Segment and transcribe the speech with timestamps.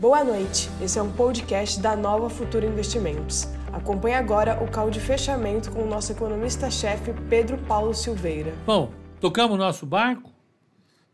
[0.00, 3.44] Boa noite, esse é um podcast da Nova Futura Investimentos.
[3.70, 8.50] Acompanhe agora o call de fechamento com o nosso economista-chefe Pedro Paulo Silveira.
[8.64, 8.90] Bom,
[9.20, 10.32] tocamos o nosso barco?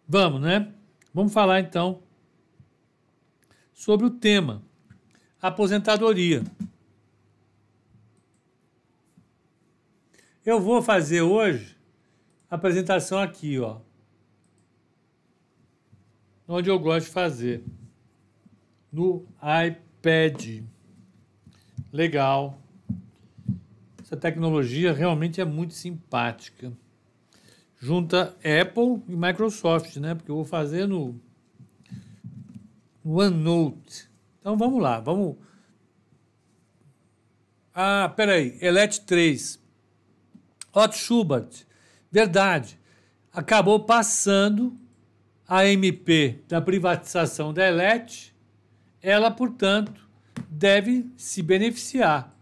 [0.08, 0.72] Vamos, né?
[1.12, 2.00] Vamos falar então
[3.74, 4.62] sobre o tema
[5.42, 6.44] aposentadoria.
[10.44, 11.76] Eu vou fazer hoje
[12.48, 13.78] a apresentação aqui, ó.
[16.46, 17.64] Onde eu gosto de fazer.
[18.96, 20.62] No iPad.
[21.92, 22.58] Legal.
[24.00, 26.72] Essa tecnologia realmente é muito simpática.
[27.78, 30.14] Junta Apple e Microsoft, né?
[30.14, 31.20] Porque eu vou fazer no,
[33.04, 34.08] no OneNote.
[34.40, 35.36] Então vamos lá, vamos.
[37.74, 39.60] Ah, peraí, Elite 3.
[40.72, 41.66] Otto Schubert,
[42.10, 42.80] verdade,
[43.30, 44.74] acabou passando
[45.46, 48.34] a MP da privatização da Elite,
[49.06, 50.04] ela, portanto,
[50.50, 52.36] deve se beneficiar.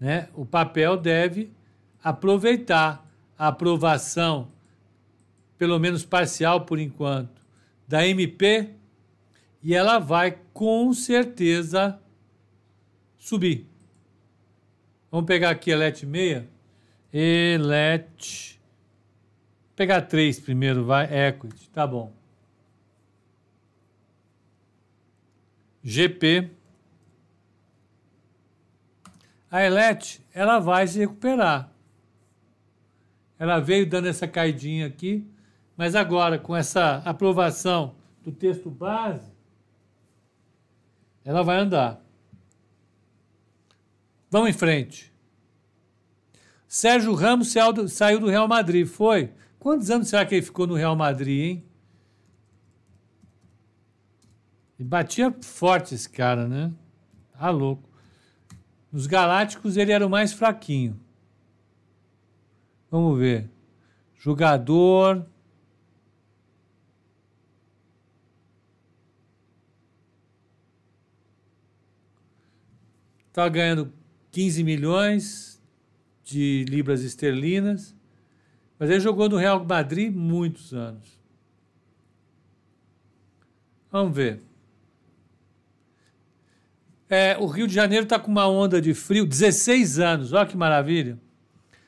[0.00, 0.30] Né?
[0.34, 1.52] O papel deve
[2.02, 3.06] aproveitar
[3.38, 4.50] a aprovação,
[5.58, 7.42] pelo menos parcial por enquanto,
[7.86, 8.70] da MP
[9.62, 12.00] e ela vai com certeza
[13.18, 13.66] subir.
[15.10, 16.44] Vamos pegar aqui Elet 6.
[17.12, 18.58] Elet.
[19.74, 21.28] Pegar 3 primeiro, vai.
[21.28, 22.15] Equity, tá bom.
[25.88, 26.50] GP.
[29.48, 31.72] A Elet, ela vai se recuperar.
[33.38, 35.24] Ela veio dando essa caidinha aqui,
[35.76, 39.30] mas agora com essa aprovação do texto base,
[41.24, 42.04] ela vai andar.
[44.28, 45.12] Vamos em frente.
[46.66, 47.54] Sérgio Ramos
[47.88, 49.32] saiu do Real Madrid, foi?
[49.56, 51.64] Quantos anos será que ele ficou no Real Madrid, hein?
[54.78, 56.72] E batia forte esse cara, né?
[57.32, 57.88] Tá louco.
[58.92, 60.98] Nos Galácticos ele era o mais fraquinho.
[62.90, 63.50] Vamos ver.
[64.14, 65.26] Jogador.
[73.32, 73.92] Tá ganhando
[74.30, 75.62] 15 milhões
[76.24, 77.94] de libras esterlinas,
[78.78, 81.20] mas ele jogou no Real Madrid muitos anos.
[83.90, 84.45] Vamos ver.
[87.08, 90.56] É, o Rio de Janeiro está com uma onda de frio, 16 anos, olha que
[90.56, 91.18] maravilha.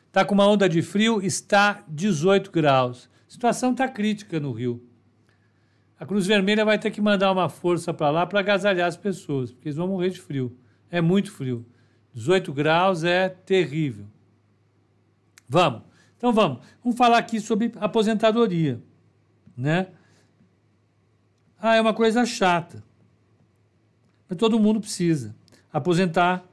[0.07, 3.11] Está com uma onda de frio, está 18 graus.
[3.27, 4.83] A situação está crítica no Rio.
[5.99, 9.51] A Cruz Vermelha vai ter que mandar uma força para lá para agasalhar as pessoas,
[9.51, 10.57] porque eles vão morrer de frio.
[10.91, 11.67] É muito frio.
[12.15, 14.07] 18 graus é terrível.
[15.49, 15.83] Vamos.
[16.17, 16.65] Então vamos.
[16.83, 18.81] Vamos falar aqui sobre aposentadoria,
[19.57, 19.89] né?
[21.61, 22.85] Ah, é uma coisa chata.
[24.29, 25.35] Mas todo mundo precisa
[25.73, 26.45] aposentar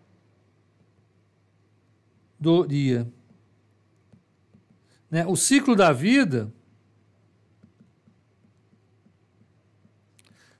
[2.40, 3.12] do dia.
[5.09, 5.25] Né?
[5.25, 6.52] O ciclo da vida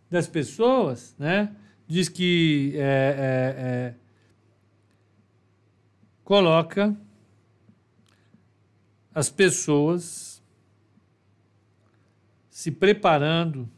[0.10, 1.56] das pessoas, né?
[1.88, 3.96] Diz que é, é, é,
[6.24, 6.96] coloca
[9.14, 10.42] as pessoas
[12.50, 13.70] se preparando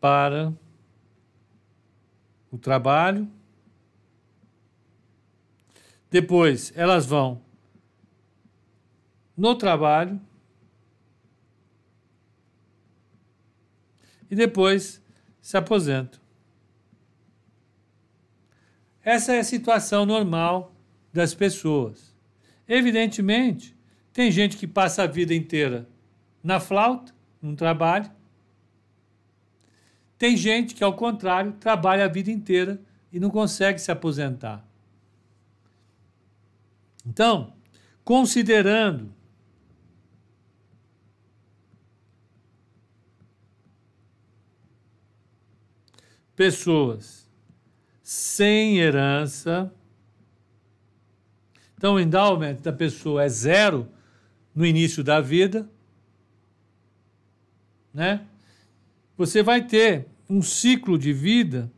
[0.00, 0.54] para
[2.50, 3.30] o trabalho.
[6.10, 7.42] Depois elas vão
[9.36, 10.20] no trabalho
[14.30, 15.02] e depois
[15.40, 16.20] se aposentam.
[19.02, 20.74] Essa é a situação normal
[21.12, 22.14] das pessoas.
[22.66, 23.74] Evidentemente,
[24.12, 25.88] tem gente que passa a vida inteira
[26.42, 28.10] na flauta, num trabalho.
[30.18, 32.80] Tem gente que, ao contrário, trabalha a vida inteira
[33.12, 34.66] e não consegue se aposentar.
[37.06, 37.54] Então,
[38.04, 39.14] considerando
[46.38, 47.28] pessoas
[48.02, 49.72] sem herança.
[51.76, 53.88] Então, o endowment da pessoa é zero
[54.54, 55.68] no início da vida,
[57.92, 58.24] né?
[59.18, 61.70] Você vai ter um ciclo de vida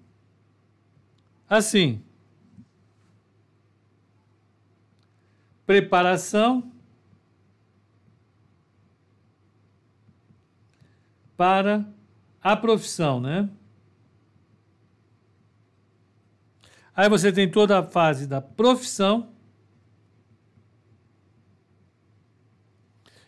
[1.48, 2.04] assim:
[5.64, 6.70] preparação
[11.34, 11.90] para
[12.42, 13.48] a profissão, né?
[16.94, 19.32] Aí você tem toda a fase da profissão.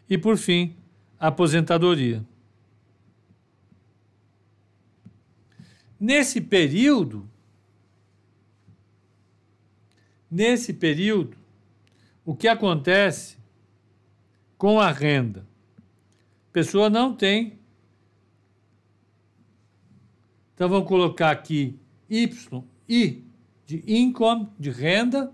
[0.06, 0.76] E por fim,
[1.19, 2.23] aposentadoria.
[6.04, 7.31] Nesse período,
[10.28, 11.37] nesse período,
[12.25, 13.38] o que acontece
[14.58, 15.46] com a renda?
[16.49, 17.56] A pessoa não tem.
[20.52, 21.78] Então vamos colocar aqui
[22.10, 23.25] Y, I
[23.64, 25.32] de income, de renda,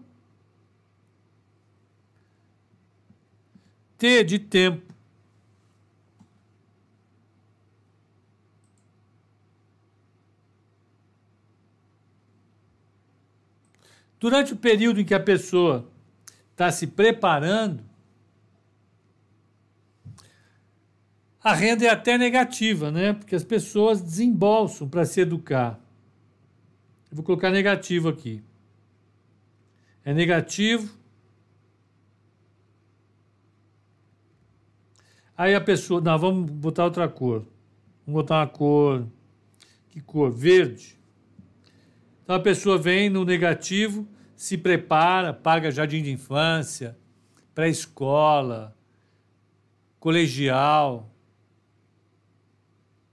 [3.96, 4.87] T de tempo.
[14.18, 15.88] Durante o período em que a pessoa
[16.50, 17.84] está se preparando,
[21.40, 23.12] a renda é até negativa, né?
[23.12, 25.80] Porque as pessoas desembolsam para se educar.
[27.10, 28.42] Eu vou colocar negativo aqui.
[30.04, 30.92] É negativo.
[35.36, 36.00] Aí a pessoa.
[36.00, 37.46] Não, vamos botar outra cor.
[38.04, 39.06] Vamos botar uma cor.
[39.88, 40.30] Que cor?
[40.30, 40.97] Verde.
[42.28, 46.94] Então a pessoa vem no negativo, se prepara, paga jardim de infância,
[47.54, 48.76] pré-escola,
[49.98, 51.10] colegial.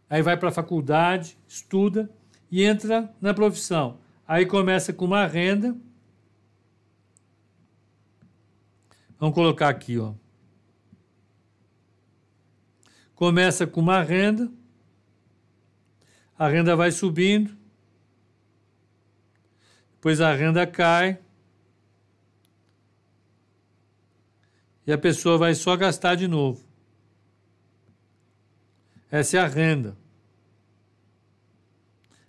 [0.10, 2.12] Aí vai para a faculdade, estuda
[2.52, 4.02] e entra na profissão.
[4.28, 5.74] Aí começa com uma renda.
[9.18, 10.14] Vamos colocar aqui, ó.
[13.16, 14.52] Começa com uma renda,
[16.38, 17.64] a renda vai subindo,
[20.06, 21.18] depois a renda cai,
[24.86, 26.63] e a pessoa vai só gastar de novo.
[29.10, 29.98] Essa é a renda.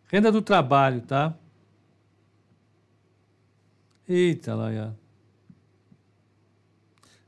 [0.06, 1.36] Renda do trabalho, tá?
[4.08, 4.94] Eita, já.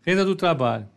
[0.01, 0.89] Renda do trabalho.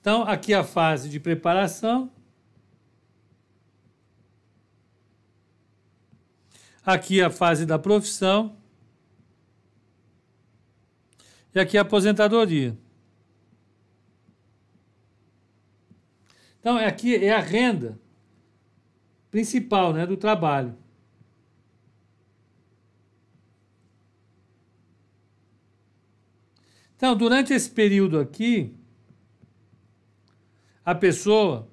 [0.00, 2.10] Então, aqui a fase de preparação.
[6.84, 8.56] Aqui a fase da profissão.
[11.54, 12.76] E aqui a aposentadoria.
[16.60, 17.98] Então, aqui é a renda
[19.30, 20.76] principal né, do trabalho.
[26.96, 28.79] Então, durante esse período aqui,
[30.84, 31.68] a pessoa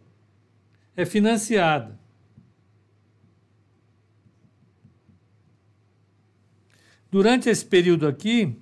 [0.95, 1.97] é financiada.
[7.09, 8.59] Durante esse período aqui,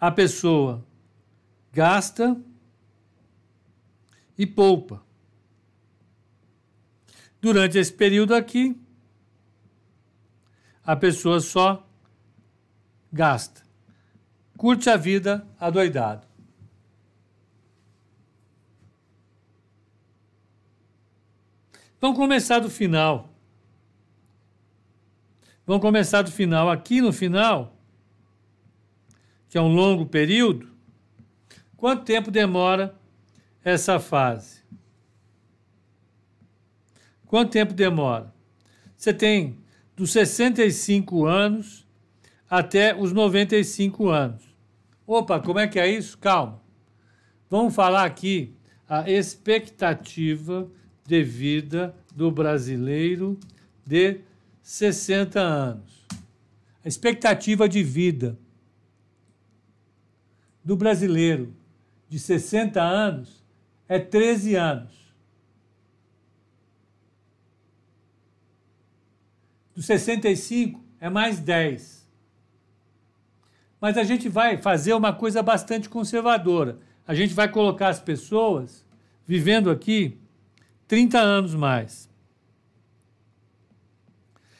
[0.00, 0.84] a pessoa
[1.72, 2.40] gasta
[4.36, 5.04] e poupa.
[7.40, 8.80] Durante esse período aqui,
[10.84, 11.86] a pessoa só
[13.12, 13.62] gasta.
[14.56, 16.29] Curte a vida adoidado.
[22.00, 23.30] Vamos começar do final.
[25.66, 26.70] Vamos começar do final.
[26.70, 27.76] Aqui no final,
[29.50, 30.66] que é um longo período,
[31.76, 32.98] quanto tempo demora
[33.62, 34.62] essa fase?
[37.26, 38.32] Quanto tempo demora?
[38.96, 39.58] Você tem
[39.94, 41.86] dos 65 anos
[42.48, 44.42] até os 95 anos.
[45.06, 46.16] Opa, como é que é isso?
[46.16, 46.62] Calma.
[47.50, 48.56] Vamos falar aqui
[48.88, 50.70] a expectativa
[51.10, 53.36] de vida do brasileiro
[53.84, 54.20] de
[54.62, 56.06] 60 anos.
[56.84, 58.38] A expectativa de vida
[60.64, 61.52] do brasileiro
[62.08, 63.44] de 60 anos
[63.88, 64.92] é 13 anos.
[69.74, 72.08] Dos 65 é mais 10.
[73.80, 76.78] Mas a gente vai fazer uma coisa bastante conservadora.
[77.04, 78.86] A gente vai colocar as pessoas
[79.26, 80.20] vivendo aqui
[80.90, 82.10] 30 anos mais.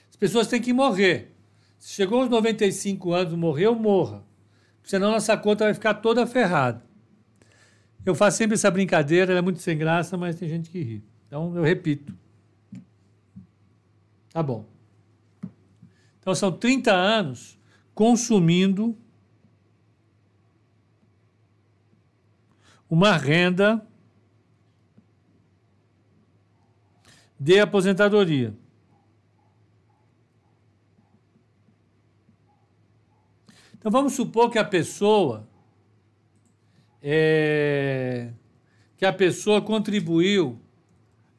[0.08, 1.34] As pessoas têm que morrer.
[1.76, 4.22] Se chegou aos 95 anos, morreu, morra.
[4.84, 6.84] Senão nossa conta vai ficar toda ferrada.
[8.06, 11.04] Eu faço sempre essa brincadeira, ela é muito sem graça, mas tem gente que ri.
[11.26, 12.16] Então eu repito.
[14.32, 14.64] Tá bom.
[16.20, 17.58] Então são 30 anos
[17.92, 18.96] consumindo
[22.88, 23.84] uma renda
[27.40, 28.54] de aposentadoria.
[33.78, 35.48] Então vamos supor que a pessoa
[37.02, 38.28] é,
[38.98, 40.60] que a pessoa contribuiu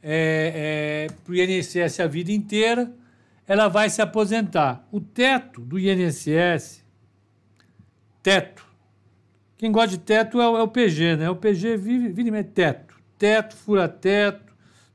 [0.01, 2.91] é, é, para o INSS a vida inteira,
[3.47, 4.87] ela vai se aposentar.
[4.91, 6.83] O teto do INSS,
[8.23, 8.65] teto,
[9.55, 11.29] Quem gosta de teto é o, é o PG, né?
[11.29, 12.99] O PG vive, vive teto.
[13.19, 14.50] Teto, fura teto,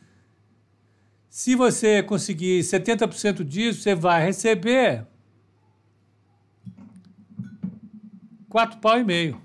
[1.29, 5.07] Se você conseguir 70% disso, você vai receber
[8.49, 9.44] quatro pau e meio.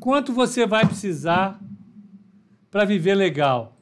[0.00, 1.60] Quanto você vai precisar
[2.70, 3.76] para viver legal?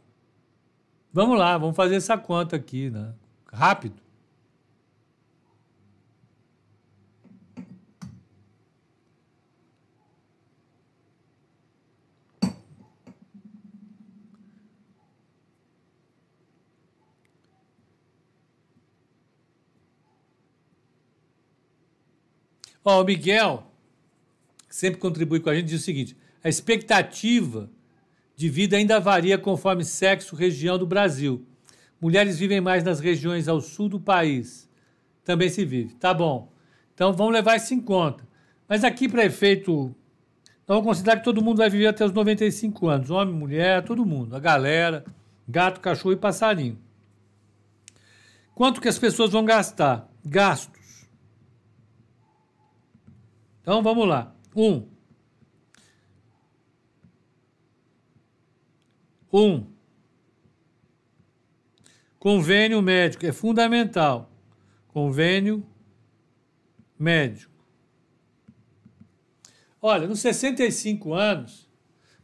[1.12, 3.14] Vamos lá, vamos fazer essa conta aqui, né?
[3.52, 4.06] Rápido.
[22.84, 23.64] Ó, o Miguel
[24.76, 27.70] sempre contribui com a gente diz o seguinte: a expectativa
[28.36, 31.44] de vida ainda varia conforme sexo, região do Brasil.
[32.00, 34.68] Mulheres vivem mais nas regiões ao sul do país.
[35.24, 35.94] Também se vive.
[35.94, 36.52] Tá bom.
[36.94, 38.28] Então vamos levar isso em conta.
[38.68, 39.94] Mas aqui, para efeito.
[40.66, 43.08] Vamos considerar que todo mundo vai viver até os 95 anos.
[43.08, 44.34] Homem, mulher, todo mundo.
[44.34, 45.04] A galera,
[45.48, 46.76] gato, cachorro e passarinho.
[48.54, 50.10] Quanto que as pessoas vão gastar?
[50.24, 50.76] Gasto
[53.66, 54.32] então vamos lá.
[54.56, 54.88] Um.
[59.30, 59.66] Um.
[62.18, 64.32] Convênio médico é fundamental.
[64.88, 65.64] Convênio
[66.98, 67.52] médico.
[69.82, 71.68] Olha, nos 65 anos,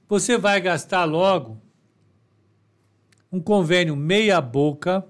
[0.08, 1.60] você vai gastar logo
[3.30, 5.06] um convênio meia boca.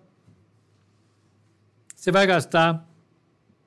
[1.95, 2.85] Você vai gastar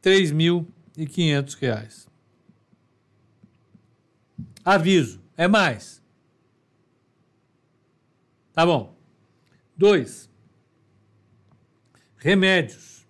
[0.03, 2.14] R$ 3.500.
[4.65, 6.03] Aviso, é mais.
[8.51, 8.97] Tá bom.
[9.77, 10.27] Dois.
[12.17, 13.05] Remédios.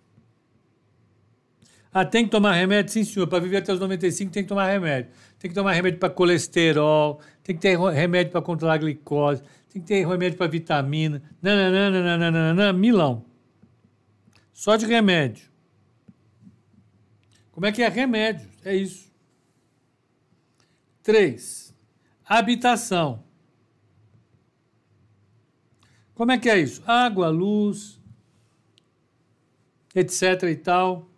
[1.90, 2.92] Ah, tem que tomar remédio?
[2.92, 3.26] Sim, senhor.
[3.26, 5.10] Para viver até os 95 tem que tomar remédio.
[5.38, 9.80] Tem que tomar remédio para colesterol, tem que ter remédio para controlar a glicose, tem
[9.80, 11.22] que ter remédio para vitamina.
[11.40, 13.24] Nananana, milão.
[14.52, 15.48] Só de remédio.
[17.50, 18.46] Como é que é remédio?
[18.62, 19.05] É isso.
[21.06, 21.72] 3.
[22.24, 23.22] Habitação.
[26.16, 26.82] Como é que é isso?
[26.84, 28.00] Água, luz,
[29.94, 31.08] etc e tal.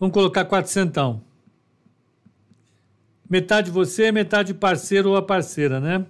[0.00, 1.22] Vamos colocar quatrocentão.
[3.28, 6.04] Metade você, metade parceiro ou a parceira, né?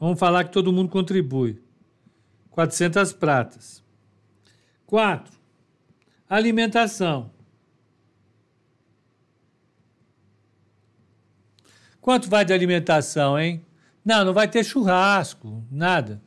[0.00, 1.62] Vamos falar que todo mundo contribui.
[2.50, 3.84] 400 pratas.
[4.84, 5.32] 4.
[6.28, 7.31] Alimentação.
[12.02, 13.64] Quanto vai de alimentação, hein?
[14.04, 16.20] Não, não vai ter churrasco, nada.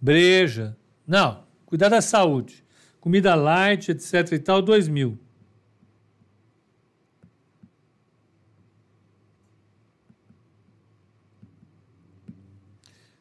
[0.00, 0.74] Breja.
[1.06, 2.64] Não, cuidar da saúde.
[2.98, 5.18] Comida light, etc e tal, dois mil.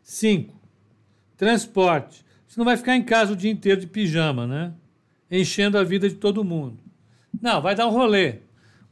[0.02, 0.58] Cinco.
[1.36, 2.24] Transporte.
[2.48, 4.74] Você não vai ficar em casa o dia inteiro de pijama, né?
[5.30, 6.80] Enchendo a vida de todo mundo.
[7.42, 8.40] Não, vai dar um rolê.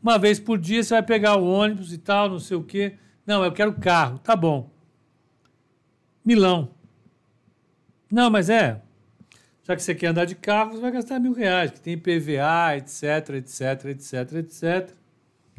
[0.02, 2.96] Uma vez por dia você vai pegar o ônibus e tal, não sei o quê.
[3.26, 4.18] Não, eu quero carro.
[4.20, 4.70] Tá bom.
[6.24, 6.74] Milão.
[8.12, 8.82] Não, mas é.
[9.64, 12.78] Já que você quer andar de carro, você vai gastar mil reais, que tem PVA,
[12.78, 14.96] etc, etc, etc, etc.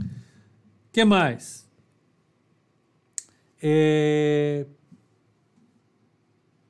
[0.00, 1.68] O que mais?
[3.62, 4.66] É...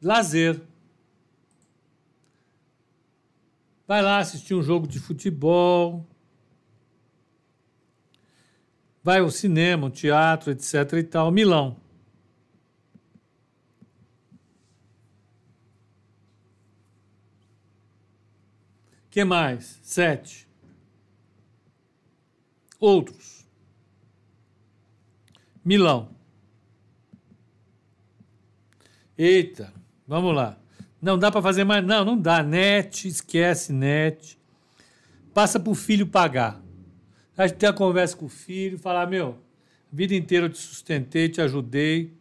[0.03, 0.61] Lazer.
[3.87, 6.07] Vai lá assistir um jogo de futebol,
[9.11, 10.93] vai ao cinema, teatro, etc.
[10.93, 11.33] e tal.
[11.33, 11.77] Milão.
[19.11, 19.81] que mais?
[19.83, 20.49] Sete.
[22.79, 23.45] Outros.
[25.65, 26.15] Milão.
[29.19, 29.75] Eita,
[30.07, 30.57] vamos lá.
[31.03, 31.85] Não dá para fazer mais.
[31.85, 32.45] Não, não dá.
[32.45, 34.39] Net, esquece net.
[35.35, 36.63] Passa para o filho pagar.
[37.49, 39.39] Tem a conversa com o filho, falar: meu,
[39.93, 42.13] a vida inteira eu te sustentei, te ajudei.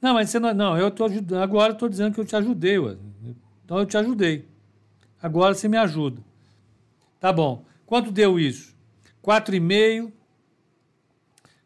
[0.00, 0.54] Não, mas você não.
[0.54, 1.42] Não, eu estou ajudando.
[1.42, 2.78] Agora estou dizendo que eu te ajudei.
[2.78, 2.96] Ué.
[3.64, 4.46] Então eu te ajudei.
[5.22, 6.22] Agora você me ajuda.
[7.18, 7.64] Tá bom.
[7.86, 8.74] Quanto deu isso?
[9.22, 10.12] 4,5.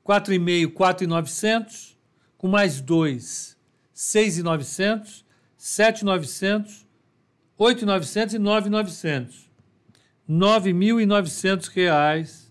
[0.06, 1.96] 4,5, 4,900.
[2.36, 3.56] Com mais 2,
[3.92, 5.24] 6,900.
[5.64, 6.86] 7,900,
[7.56, 9.50] 8,900 e 9,900.
[10.28, 12.43] R$ 9.900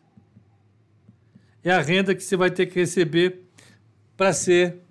[1.63, 3.47] é a renda que você vai ter que receber
[4.17, 4.81] para ser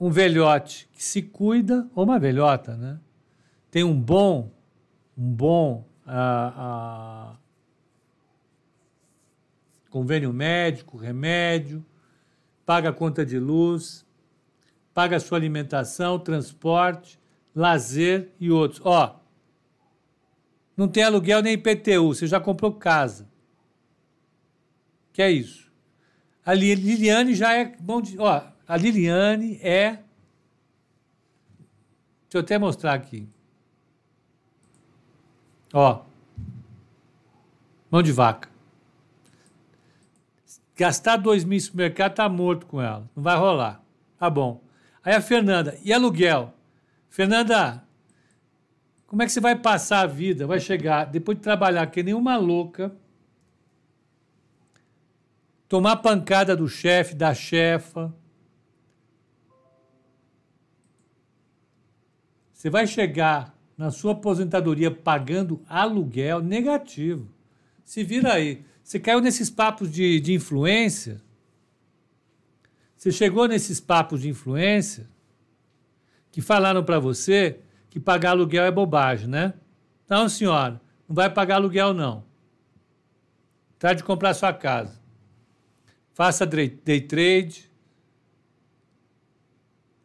[0.00, 2.98] um velhote que se cuida, ou uma velhota, né?
[3.70, 4.50] Tem um bom,
[5.16, 7.36] um bom ah, ah,
[9.90, 11.84] convênio médico, remédio,
[12.66, 14.04] paga a conta de luz,
[14.92, 17.20] paga a sua alimentação, transporte,
[17.54, 18.80] lazer e outros.
[18.84, 19.20] Ó,
[20.76, 23.31] não tem aluguel nem IPTU, você já comprou casa.
[25.12, 25.70] Que é isso.
[26.44, 29.98] A Liliane já é bom de, ó, a Liliane é
[32.32, 33.28] Deixa eu até mostrar aqui.
[35.70, 36.00] Ó.
[37.90, 38.48] Mão de vaca.
[40.74, 43.06] Gastar dois mil no supermercado tá morto com ela.
[43.14, 43.82] Não vai rolar.
[44.18, 44.62] Tá bom.
[45.04, 46.54] Aí a Fernanda, e aluguel?
[47.10, 47.84] Fernanda,
[49.06, 50.46] como é que você vai passar a vida?
[50.46, 52.96] Vai chegar, depois de trabalhar que nem uma louca,
[55.72, 58.14] tomar pancada do chefe, da chefa.
[62.52, 67.26] Você vai chegar na sua aposentadoria pagando aluguel negativo.
[67.86, 68.62] Se vira aí.
[68.84, 71.22] Você caiu nesses papos de, de influência
[72.94, 75.08] você chegou nesses papos de influência
[76.30, 77.58] que falaram para você
[77.90, 79.54] que pagar aluguel é bobagem, né?
[80.08, 82.22] Não, senhora, não vai pagar aluguel, não.
[83.76, 85.01] Trate de comprar sua casa.
[86.14, 87.70] Faça day trade.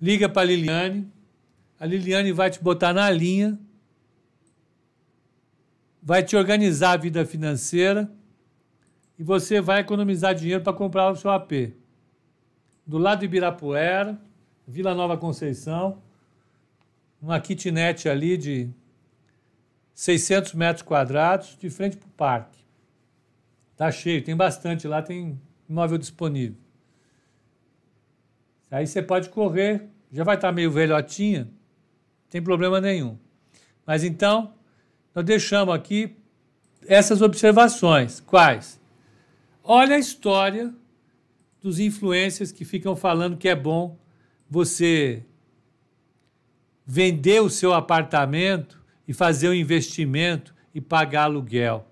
[0.01, 1.11] Liga para a Liliane.
[1.79, 3.59] A Liliane vai te botar na linha.
[6.01, 8.09] Vai te organizar a vida financeira.
[9.19, 11.73] E você vai economizar dinheiro para comprar o seu AP
[12.87, 14.17] do lado de Ibirapuera,
[14.65, 16.01] Vila Nova Conceição,
[17.21, 18.69] uma kitnet ali de
[19.93, 22.59] 600 metros quadrados, de frente para o parque.
[23.75, 26.57] Tá cheio, tem bastante lá, tem imóvel disponível.
[28.69, 33.17] Aí você pode correr, já vai estar meio velhotinha, não tem problema nenhum.
[33.85, 34.53] Mas então,
[35.15, 36.15] nós deixamos aqui
[36.85, 38.19] essas observações.
[38.19, 38.79] Quais?
[39.63, 40.73] Olha a história
[41.61, 43.97] dos influencers que ficam falando que é bom
[44.49, 45.23] você
[46.85, 51.85] vender o seu apartamento e fazer um investimento e pagar aluguel.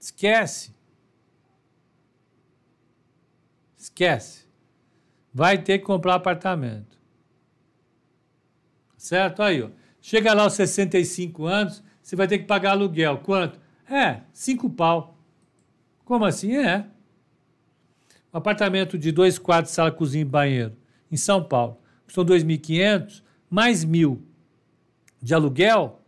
[0.00, 0.73] Esquece.
[3.84, 4.46] Esquece.
[5.32, 6.98] Vai ter que comprar apartamento.
[8.96, 9.42] Certo?
[9.42, 9.68] Aí, ó.
[10.00, 13.18] Chega lá aos 65 anos, você vai ter que pagar aluguel.
[13.18, 13.60] Quanto?
[13.90, 15.18] É, cinco pau.
[16.02, 16.56] Como assim?
[16.56, 16.86] É.
[18.32, 20.74] Um apartamento de dois quartos, sala, cozinha e banheiro
[21.12, 24.22] em São Paulo custou 2.500, mais mil
[25.20, 26.02] de aluguel,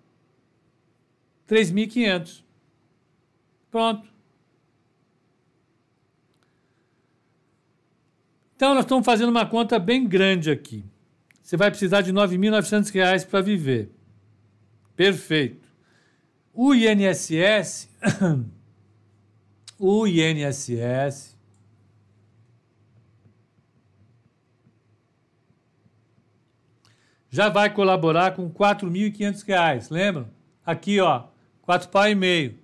[1.46, 2.42] 3.500.
[3.70, 4.15] Pronto.
[8.57, 10.83] Então, nós estamos fazendo uma conta bem grande aqui.
[11.42, 13.90] Você vai precisar de R$ 9.900 para viver.
[14.97, 15.69] Perfeito.
[16.55, 17.90] O INSS,
[19.79, 21.37] o INSS
[27.29, 30.31] já vai colaborar com R$ 4.500, lembram?
[30.64, 31.25] Aqui, ó,
[31.61, 32.59] quatro pau e meio.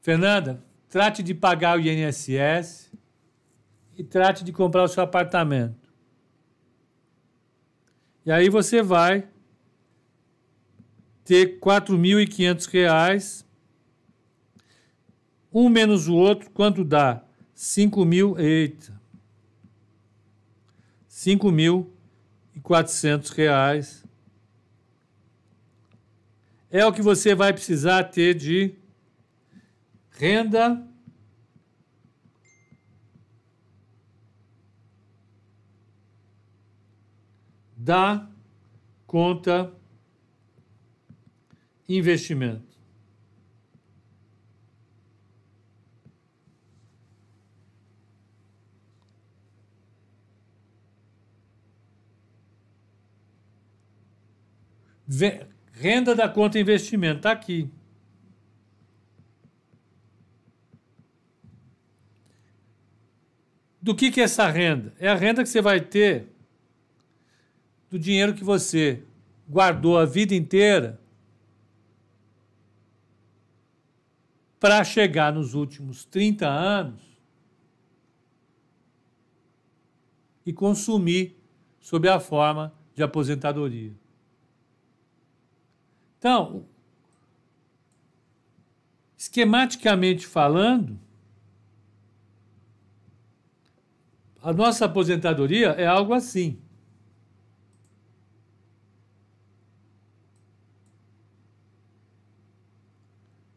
[0.00, 2.90] Fernanda, trate de pagar o INSS
[3.96, 5.88] e trate de comprar o seu apartamento.
[8.26, 9.26] E aí você vai
[11.24, 13.46] ter R$ 4.500.
[15.52, 17.24] Um menos o outro, quanto dá?
[17.54, 18.38] 5 mil.
[18.38, 19.00] Eita.
[21.08, 21.38] R$
[23.36, 24.04] reais
[26.70, 28.79] é o que você vai precisar ter de
[30.20, 30.86] renda
[37.74, 38.28] da
[39.06, 39.72] conta
[41.88, 42.68] investimento.
[55.72, 57.70] Renda da conta investimento, está aqui.
[63.82, 64.92] Do que, que é essa renda?
[64.98, 66.28] É a renda que você vai ter
[67.88, 69.02] do dinheiro que você
[69.48, 71.00] guardou a vida inteira
[74.60, 77.00] para chegar nos últimos 30 anos
[80.44, 81.36] e consumir
[81.80, 83.92] sob a forma de aposentadoria.
[86.18, 86.66] Então,
[89.16, 91.00] esquematicamente falando,
[94.42, 96.58] a nossa aposentadoria é algo assim.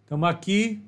[0.03, 0.83] Estamos aqui,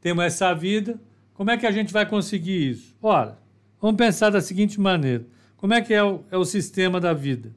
[0.00, 0.98] temos essa vida.
[1.34, 2.96] Como é que a gente vai conseguir isso?
[3.02, 3.38] Ora,
[3.80, 5.26] vamos pensar da seguinte maneira:
[5.56, 7.54] como é que é o, é o sistema da vida?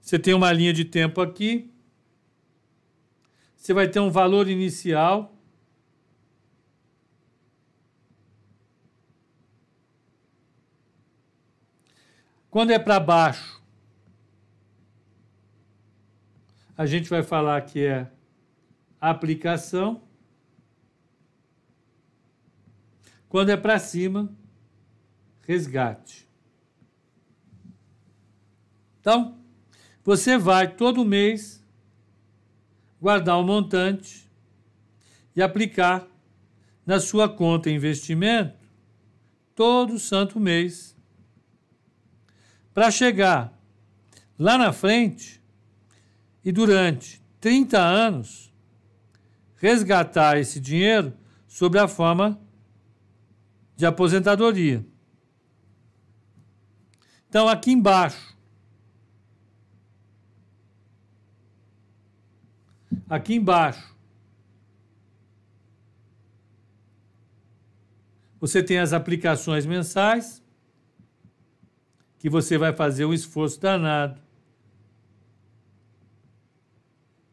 [0.00, 1.70] Você tem uma linha de tempo aqui,
[3.56, 5.34] você vai ter um valor inicial.
[12.50, 13.62] Quando é para baixo,
[16.76, 18.10] a gente vai falar que é
[19.00, 20.02] aplicação.
[23.28, 24.34] Quando é para cima,
[25.46, 26.28] resgate.
[29.00, 29.38] Então,
[30.02, 31.64] você vai todo mês
[33.00, 34.28] guardar o um montante
[35.34, 36.06] e aplicar
[36.84, 38.58] na sua conta investimento
[39.54, 40.96] todo santo mês.
[42.80, 43.52] Para chegar
[44.38, 45.38] lá na frente
[46.42, 48.50] e durante 30 anos
[49.56, 51.12] resgatar esse dinheiro
[51.46, 52.40] sob a forma
[53.76, 54.82] de aposentadoria.
[57.28, 58.34] Então, aqui embaixo,
[63.10, 63.94] aqui embaixo.
[68.40, 70.42] Você tem as aplicações mensais,
[72.20, 74.20] que você vai fazer um esforço danado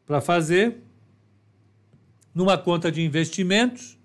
[0.04, 0.82] para fazer,
[2.34, 3.95] numa conta de investimentos.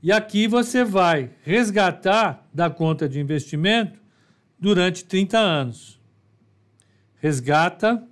[0.00, 4.00] E aqui você vai resgatar da conta de investimento
[4.60, 5.98] durante 30 anos
[7.20, 8.02] resgata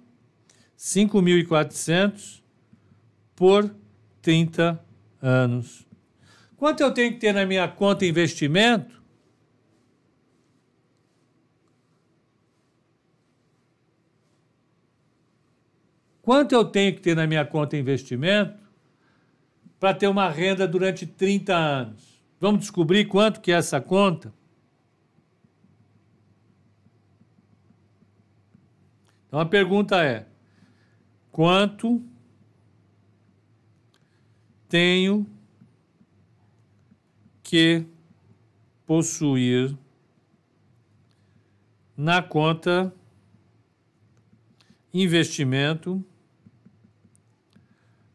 [0.78, 2.42] 5.400
[3.34, 3.74] por
[4.20, 4.82] 30
[5.22, 5.85] anos.
[6.56, 8.96] Quanto eu tenho que ter na minha conta investimento?
[16.22, 18.58] Quanto eu tenho que ter na minha conta investimento
[19.78, 22.20] para ter uma renda durante 30 anos?
[22.40, 24.34] Vamos descobrir quanto que é essa conta?
[29.28, 30.26] Então a pergunta é:
[31.30, 32.02] quanto
[34.68, 35.26] tenho
[37.48, 37.86] que
[38.84, 39.78] possuir
[41.96, 42.92] na conta
[44.92, 46.04] investimento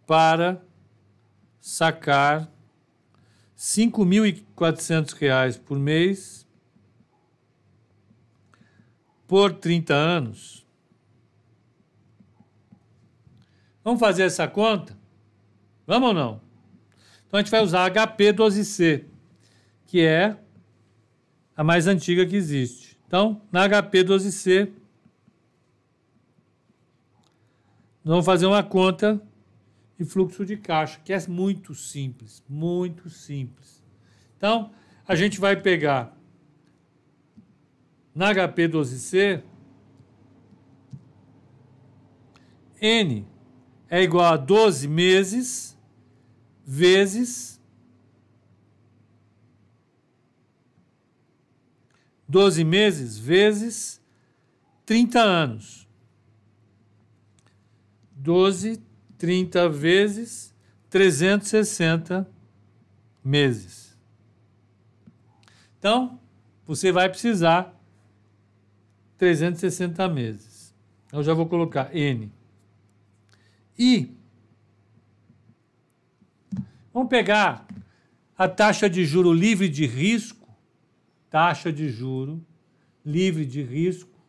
[0.06, 0.62] para
[1.62, 2.48] sacar R$
[3.56, 6.46] 5.400 por mês
[9.26, 10.68] por 30 anos?
[13.82, 15.00] Vamos fazer essa conta?
[15.88, 16.42] Vamos ou não?
[17.26, 19.11] Então a gente vai usar HP12C,
[19.92, 20.38] que é
[21.54, 22.98] a mais antiga que existe.
[23.06, 24.72] Então, na HP12C,
[28.02, 29.22] nós vamos fazer uma conta
[30.00, 33.84] de fluxo de caixa, que é muito simples, muito simples.
[34.38, 34.72] Então,
[35.06, 36.18] a gente vai pegar
[38.16, 39.44] na HP12C
[42.80, 43.28] N
[43.90, 45.78] é igual a 12 meses
[46.66, 47.61] vezes
[52.32, 54.02] 12 meses vezes
[54.86, 55.86] 30 anos.
[58.16, 58.82] 12,
[59.18, 60.56] 30 vezes
[60.90, 62.26] 360
[63.22, 63.98] meses.
[65.78, 66.22] Então,
[66.66, 67.78] você vai precisar
[69.18, 70.74] 360 meses.
[71.12, 72.32] Eu já vou colocar N
[73.78, 74.16] e
[76.94, 77.68] vamos pegar
[78.38, 80.41] a taxa de juro livre de risco,
[81.32, 82.46] taxa de juro
[83.04, 84.20] livre de risco,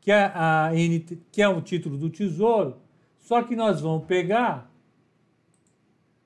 [0.00, 2.78] que é, a NT, que é título do Tesouro,
[3.18, 4.70] só que nós vamos pegar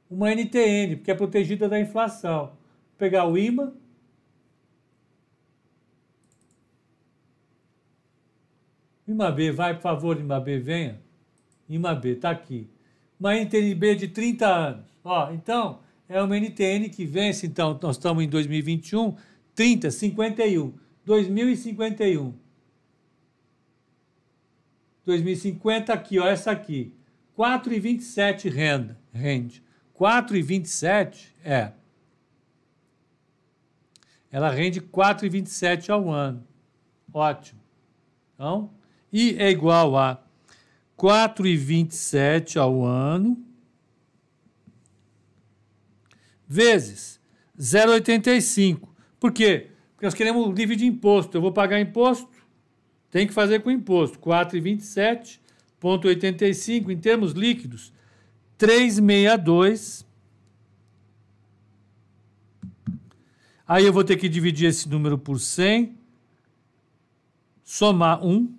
[0.09, 2.47] uma NTN, porque é protegida da inflação.
[2.47, 3.75] Vou pegar o Ima
[9.09, 11.01] Ima B vai, por favor, Ima B venha.
[11.67, 12.69] Ima B está aqui.
[13.19, 14.87] Uma NTNB de 30 anos.
[15.03, 19.15] Ó, então, é uma NTN que vence, então, nós estamos em 2021,
[19.55, 20.73] 30, 51.
[21.05, 22.35] 2051.
[25.05, 26.95] 2050 aqui, ó, essa aqui.
[27.37, 29.63] 4,27 renda, rende.
[29.95, 31.73] 4,27 é.
[34.31, 36.47] Ela rende 4,27 ao ano.
[37.13, 37.61] Ótimo.
[38.35, 38.71] Então,
[39.13, 40.23] I é igual a
[40.97, 43.48] 4,27 ao ano
[46.49, 47.21] vezes
[47.59, 48.89] 0,85.
[49.21, 49.69] Por quê?
[49.93, 51.37] Porque nós queremos livre de imposto.
[51.37, 52.31] Eu vou pagar imposto,
[53.11, 54.19] tem que fazer com imposto.
[54.21, 57.93] 4,27,85 em termos líquidos,
[58.57, 60.09] 362.
[63.67, 65.95] Aí eu vou ter que dividir esse número por 100,
[67.63, 68.57] somar 1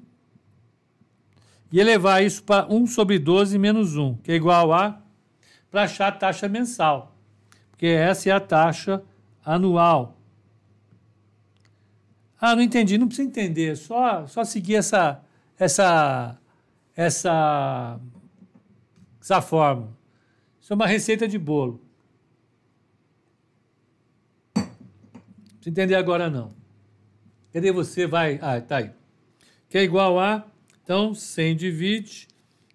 [1.71, 5.01] e elevar isso para 1 sobre 12 menos 1, que é igual a,
[5.71, 7.18] para achar a taxa mensal,
[7.79, 9.01] porque essa é a taxa
[9.41, 10.17] anual.
[12.37, 15.23] Ah, não entendi, não precisa entender, só, só seguir essa,
[15.57, 16.37] essa,
[16.93, 17.97] essa,
[19.21, 19.97] essa fórmula.
[20.59, 21.81] Isso é uma receita de bolo.
[24.57, 24.65] Não
[25.53, 26.53] precisa entender agora não.
[27.53, 28.05] Cadê você?
[28.05, 28.39] Vai.
[28.41, 28.91] Ah, tá aí.
[29.69, 30.45] Que é igual a,
[30.83, 32.27] então, 100 divide,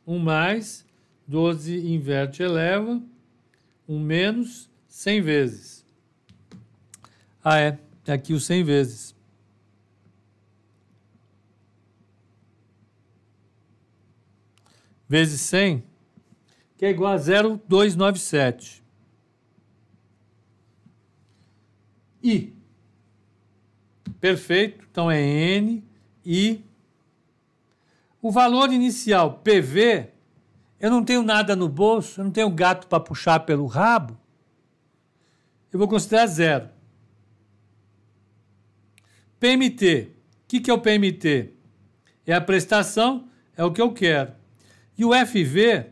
[0.06, 0.86] 1 mais,
[1.28, 3.02] 12 inverte eleva,
[3.86, 5.84] 1 menos, 100 vezes.
[7.42, 7.78] Ah, é.
[8.06, 9.14] É aqui o 100 vezes.
[15.06, 15.84] vezes 100,
[16.76, 18.82] que é igual a 0,297.
[22.22, 22.54] I.
[24.20, 24.86] Perfeito.
[24.90, 25.84] Então é N,
[26.24, 26.64] I.
[28.22, 30.10] O valor inicial, PV,
[30.80, 34.18] eu não tenho nada no bolso, eu não tenho gato para puxar pelo rabo,
[35.74, 36.68] eu vou considerar zero.
[39.40, 40.12] PMT.
[40.44, 41.52] O que, que é o PMT?
[42.24, 44.32] É a prestação, é o que eu quero.
[44.96, 45.90] E o FV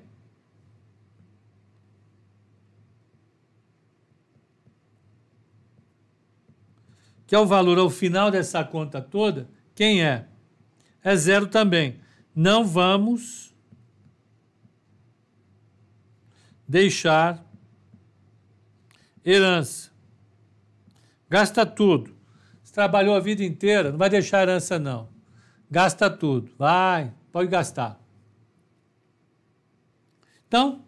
[7.26, 10.28] que é o valor ao final dessa conta toda, quem é?
[11.02, 11.98] É zero também.
[12.32, 13.52] Não vamos
[16.68, 17.44] deixar
[19.24, 19.90] herança.
[21.28, 22.14] Gasta tudo.
[22.62, 25.08] Você trabalhou a vida inteira, não vai deixar herança não.
[25.70, 26.50] Gasta tudo.
[26.58, 28.00] Vai, pode gastar.
[30.46, 30.84] Então,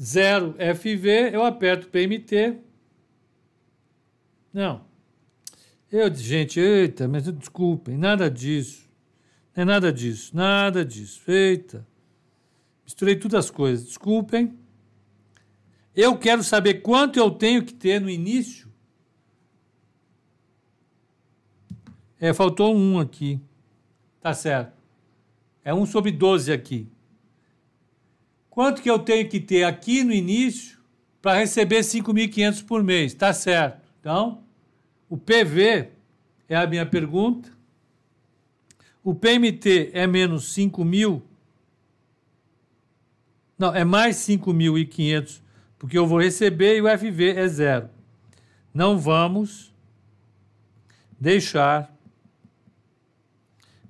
[0.00, 2.58] 0 FV, eu aperto PMT.
[4.52, 4.86] Não.
[5.92, 8.88] Eu disse, gente, eita, mas desculpem, nada disso.
[9.54, 11.22] Não é nada disso, nada disso.
[11.30, 11.86] Eita.
[12.84, 13.86] Misturei todas as coisas.
[13.86, 14.58] Desculpem.
[15.96, 18.70] Eu quero saber quanto eu tenho que ter no início.
[22.20, 23.40] É, faltou um aqui.
[24.20, 24.76] Tá certo.
[25.64, 26.86] É um sobre 12 aqui.
[28.50, 30.78] Quanto que eu tenho que ter aqui no início
[31.22, 33.14] para receber 5.500 por mês?
[33.14, 33.82] Tá certo.
[33.98, 34.44] Então,
[35.08, 35.90] o PV
[36.48, 37.50] é a minha pergunta.
[39.02, 41.22] O PMT é menos 5.000.
[43.58, 45.40] Não, é mais 5.500,
[45.78, 47.90] porque eu vou receber e o FV é zero.
[48.72, 49.74] Não vamos
[51.18, 51.94] deixar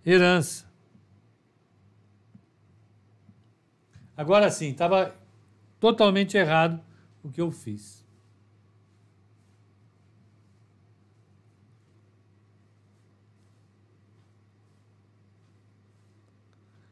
[0.04, 0.64] herança.
[4.16, 5.14] Agora sim, estava
[5.78, 6.80] totalmente errado
[7.22, 8.04] o que eu fiz.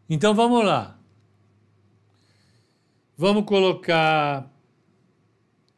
[0.08, 0.98] Então vamos lá.
[3.16, 4.53] Vamos colocar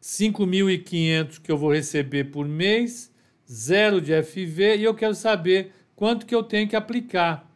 [0.06, 3.12] 5.500 que eu vou receber por mês,
[3.50, 7.50] zero de FV, e eu quero saber quanto que eu tenho que aplicar.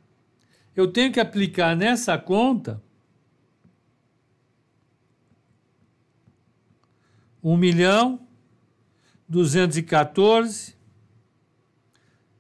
[0.75, 2.83] Eu tenho que aplicar nessa conta
[7.41, 8.27] um milhão
[9.29, 10.75] duzentos e quatorze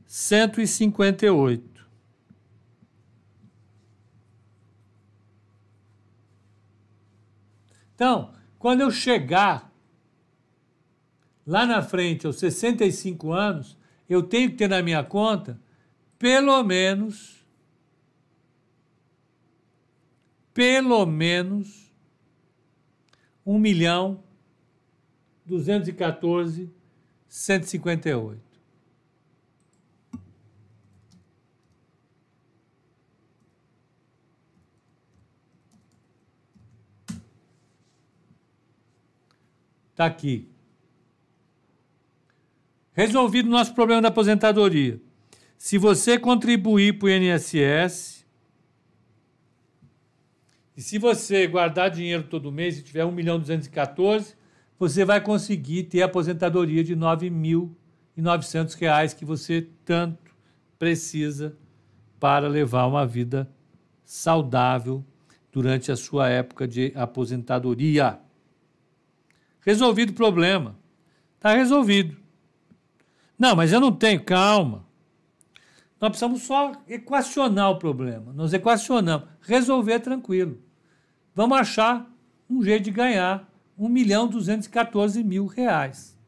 [0.05, 1.88] cento e cinquenta e oito.
[7.94, 9.69] Então, quando eu chegar
[11.46, 13.76] lá na frente, aos 65 anos,
[14.09, 15.61] eu tenho que ter na minha conta
[16.18, 17.40] pelo menos
[20.53, 21.90] pelo menos
[23.46, 24.22] 1 milhão
[25.46, 26.70] 214
[27.29, 28.50] 158.
[39.92, 40.49] Está aqui.
[42.92, 45.00] Resolvido o nosso problema da aposentadoria.
[45.57, 48.26] Se você contribuir para o INSS,
[50.76, 54.35] e se você guardar dinheiro todo mês e tiver 1 milhão 214,
[54.79, 60.35] você vai conseguir ter a aposentadoria de R$ 9.900 que você tanto
[60.79, 61.57] precisa
[62.18, 63.48] para levar uma vida
[64.05, 65.05] saudável
[65.53, 68.18] durante a sua época de aposentadoria.
[69.61, 70.76] Resolvido o problema.
[71.37, 72.19] Está resolvido.
[73.40, 74.85] Não, mas eu não tenho, calma.
[75.98, 78.35] Nós precisamos só equacionar o problema.
[78.35, 79.26] Nós equacionamos.
[79.40, 80.62] Resolver tranquilo.
[81.35, 82.07] Vamos achar
[82.50, 86.18] um jeito de ganhar 1 milhão 214 mil reais.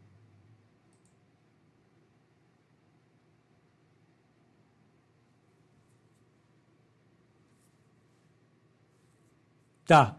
[9.84, 10.16] Tá.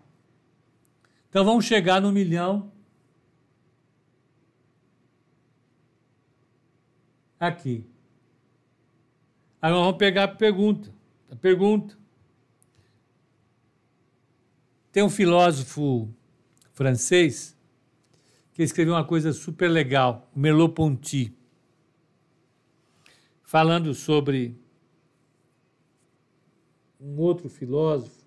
[1.29, 2.72] Então vamos chegar no milhão.
[7.43, 7.85] Aqui.
[9.61, 10.89] Agora vamos pegar a pergunta.
[11.29, 11.97] A pergunta.
[14.93, 16.09] Tem um filósofo
[16.71, 17.53] francês
[18.53, 21.35] que escreveu uma coisa super legal, Merleau-Ponty,
[23.41, 24.57] falando sobre
[26.97, 28.25] um outro filósofo,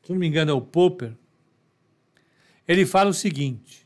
[0.00, 1.16] se não me engano é o Popper,
[2.68, 3.83] ele fala o seguinte,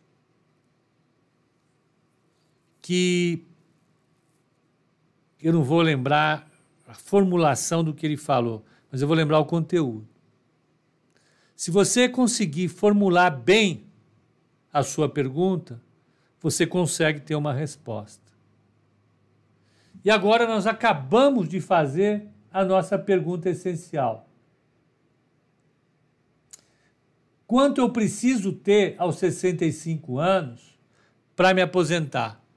[2.88, 3.44] que
[5.42, 6.51] eu não vou lembrar
[6.87, 10.09] a formulação do que ele falou, mas eu vou lembrar o conteúdo.
[11.55, 13.85] Se você conseguir formular bem
[14.72, 15.79] a sua pergunta,
[16.40, 18.33] você consegue ter uma resposta.
[20.03, 24.27] E agora nós acabamos de fazer a nossa pergunta essencial.
[27.46, 30.81] Quanto eu preciso ter aos 65 anos
[31.37, 32.47] para me aposentar?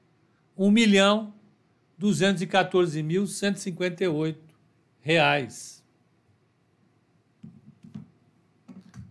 [0.61, 1.33] 1 milhão
[1.99, 4.37] 214.158
[4.99, 5.83] reais.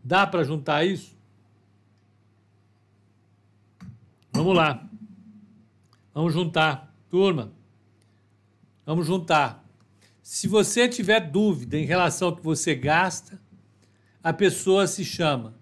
[0.04, 1.18] Dá para juntar isso?
[4.32, 4.88] Vamos lá.
[6.14, 6.94] Vamos juntar.
[7.08, 7.52] Turma,
[8.86, 9.68] vamos juntar.
[10.22, 13.42] Se você tiver dúvida em relação ao que você gasta,
[14.22, 15.56] a pessoa se chama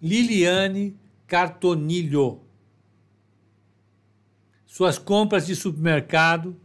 [0.00, 2.40] Liliane Cartonilho.
[4.70, 6.56] Suas compras de supermercado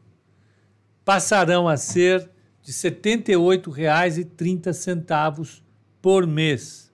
[1.03, 2.29] passarão a ser
[2.61, 5.63] de R$ 78,30
[6.03, 6.93] por mês.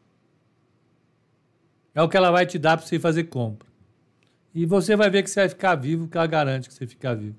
[1.93, 3.67] É o que ela vai te dar para você fazer compra.
[4.55, 7.13] E você vai ver que você vai ficar vivo, que ela garante que você fica
[7.13, 7.35] vivo.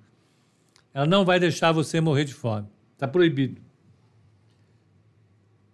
[0.92, 2.68] Ela não vai deixar você morrer de fome.
[2.92, 3.58] Está proibido.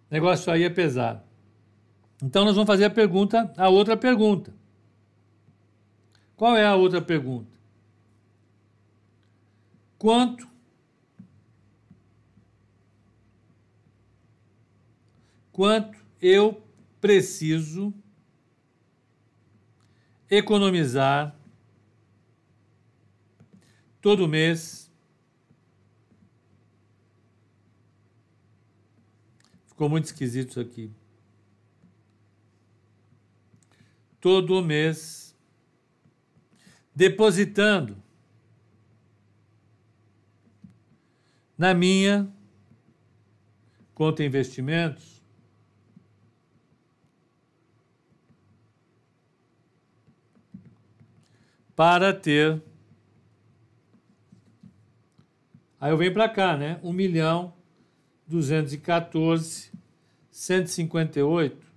[0.08, 1.20] O negócio aí é pesado.
[2.22, 4.54] Então nós vamos fazer a pergunta, a outra pergunta.
[6.37, 7.58] Qual é a outra pergunta?
[9.98, 10.48] Quanto
[15.58, 16.62] quanto eu
[17.00, 17.92] preciso
[20.30, 21.37] economizar
[24.00, 24.88] todo mês.
[29.66, 30.92] Ficou muito esquisito isso aqui.
[34.20, 35.37] Todo mês,
[36.94, 38.00] depositando
[41.59, 42.33] na minha
[43.92, 45.21] conta investimentos
[51.75, 52.62] para ter.
[55.81, 56.79] Aí eu venho para cá, né?
[56.83, 57.53] 1 milhão
[58.27, 59.73] 214
[60.31, 61.67] 158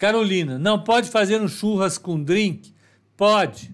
[0.00, 2.74] Carolina, não pode fazer um churras com drink?
[3.16, 3.72] Pode,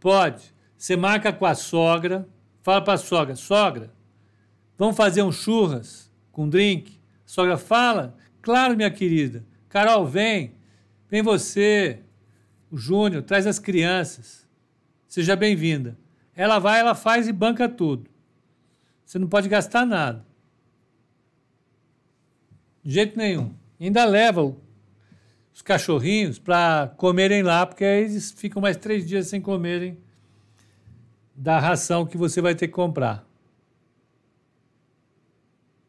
[0.00, 0.52] pode.
[0.76, 2.26] Você marca com a sogra,
[2.66, 3.94] Fala para a sogra, sogra,
[4.76, 6.98] vamos fazer um churras com drink?
[7.24, 9.46] A sogra fala, claro, minha querida.
[9.68, 10.56] Carol, vem,
[11.08, 12.00] vem você,
[12.68, 14.44] o Júnior, traz as crianças.
[15.06, 15.96] Seja bem-vinda.
[16.34, 18.10] Ela vai, ela faz e banca tudo.
[19.04, 20.26] Você não pode gastar nada.
[22.82, 23.54] De jeito nenhum.
[23.78, 24.42] ainda leva
[25.56, 29.96] os cachorrinhos para comerem lá, porque aí eles ficam mais três dias sem comerem
[31.34, 33.26] da ração que você vai ter que comprar.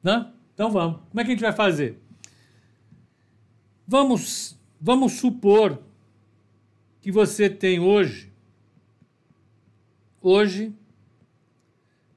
[0.01, 0.31] Né?
[0.53, 1.01] Então vamos.
[1.09, 1.99] Como é que a gente vai fazer?
[3.85, 5.83] Vamos, vamos supor
[7.01, 8.31] que você tem hoje
[10.21, 10.73] hoje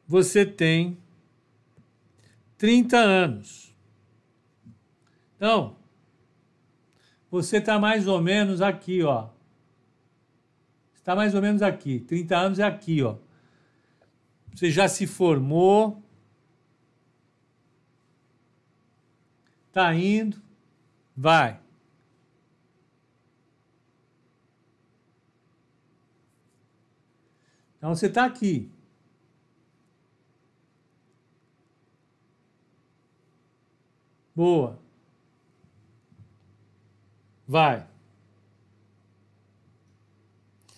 [0.06, 0.96] você tem
[2.58, 3.74] 30 anos.
[5.36, 5.79] Então,
[7.30, 9.28] você está mais ou menos aqui, ó.
[10.94, 12.00] Está mais ou menos aqui.
[12.00, 13.16] 30 anos é aqui, ó.
[14.54, 16.02] Você já se formou.
[19.68, 20.42] Está indo.
[21.16, 21.60] Vai.
[27.78, 28.70] Então você está aqui.
[34.34, 34.78] Boa.
[37.50, 37.84] Vai.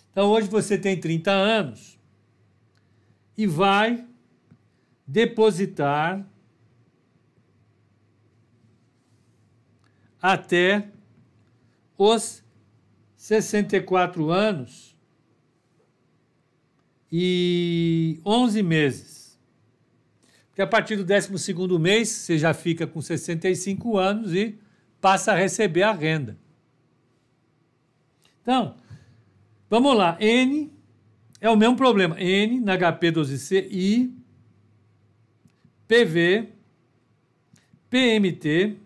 [0.09, 1.99] Então hoje você tem 30 anos
[3.37, 4.07] e vai
[5.05, 6.27] depositar
[10.19, 10.89] até
[11.95, 12.43] os
[13.17, 14.97] 64 anos
[17.11, 19.39] e 11 meses.
[20.47, 24.57] Porque a partir do 12 mês você já fica com 65 anos e
[24.99, 26.41] passa a receber a renda.
[28.43, 28.75] Então,
[29.69, 30.17] vamos lá.
[30.19, 30.71] N
[31.39, 32.19] é o mesmo problema.
[32.21, 34.13] N na HP12C, I,
[35.87, 36.49] PV,
[37.89, 38.77] PMT,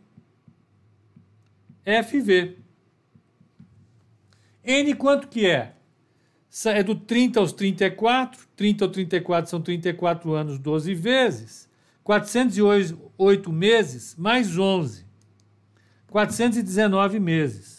[2.03, 2.58] FV.
[4.64, 5.74] N quanto que é?
[6.66, 11.70] É do 30 aos 34, 30 aos 34 são 34 anos, 12 vezes,
[12.03, 15.05] 408 meses mais 11,
[16.10, 17.76] 419 meses.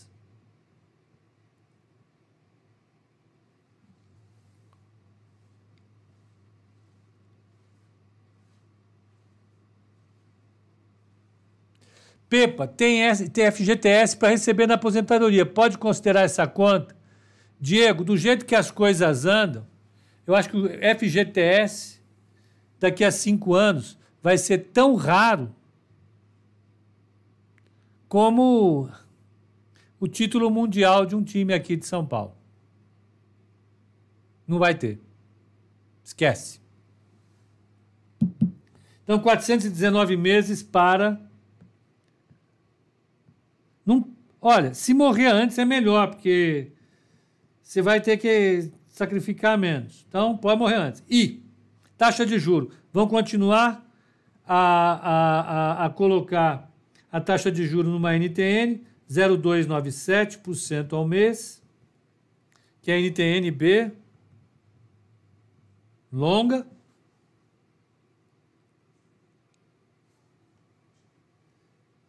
[12.29, 13.01] Pepa, tem,
[13.31, 15.47] tem FGTS para receber na aposentadoria.
[15.47, 16.95] Pode considerar essa conta?
[17.61, 19.67] Diego, do jeito que as coisas andam,
[20.27, 22.01] eu acho que o FGTS,
[22.79, 25.55] daqui a cinco anos, vai ser tão raro
[28.09, 28.91] como
[29.99, 32.37] o título mundial de um time aqui de São Paulo.
[34.47, 35.01] Não vai ter.
[36.05, 36.61] Esquece.
[39.03, 41.28] Então, 419 meses para
[43.89, 44.07] não,
[44.39, 46.73] olha, se morrer antes é melhor, porque
[47.63, 50.05] você vai ter que sacrificar menos.
[50.07, 51.03] Então, pode morrer antes.
[51.09, 51.43] E
[51.97, 52.71] taxa de juro.
[52.93, 53.83] Vão continuar
[54.47, 56.71] a, a, a, a colocar
[57.11, 61.63] a taxa de juro numa NTN, 0,297% ao mês,
[62.83, 63.91] que é a NTNB
[66.13, 66.67] longa.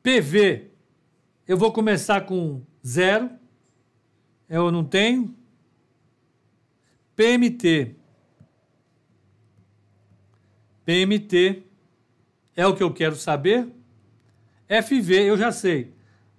[0.04, 0.69] PV
[1.50, 3.28] eu vou começar com zero.
[4.48, 5.36] Eu não tenho.
[7.16, 7.96] PMT.
[10.86, 11.64] PMT
[12.56, 13.68] é o que eu quero saber.
[14.68, 15.92] FV, eu já sei.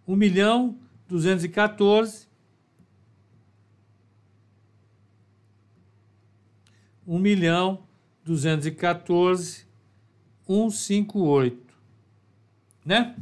[0.06, 2.28] 1 milhão 214.
[7.04, 7.82] 1 milhão
[8.24, 9.66] 214
[10.46, 11.76] 158.
[12.84, 13.16] Né?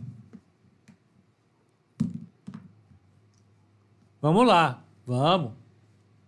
[4.21, 5.53] Vamos lá, vamos.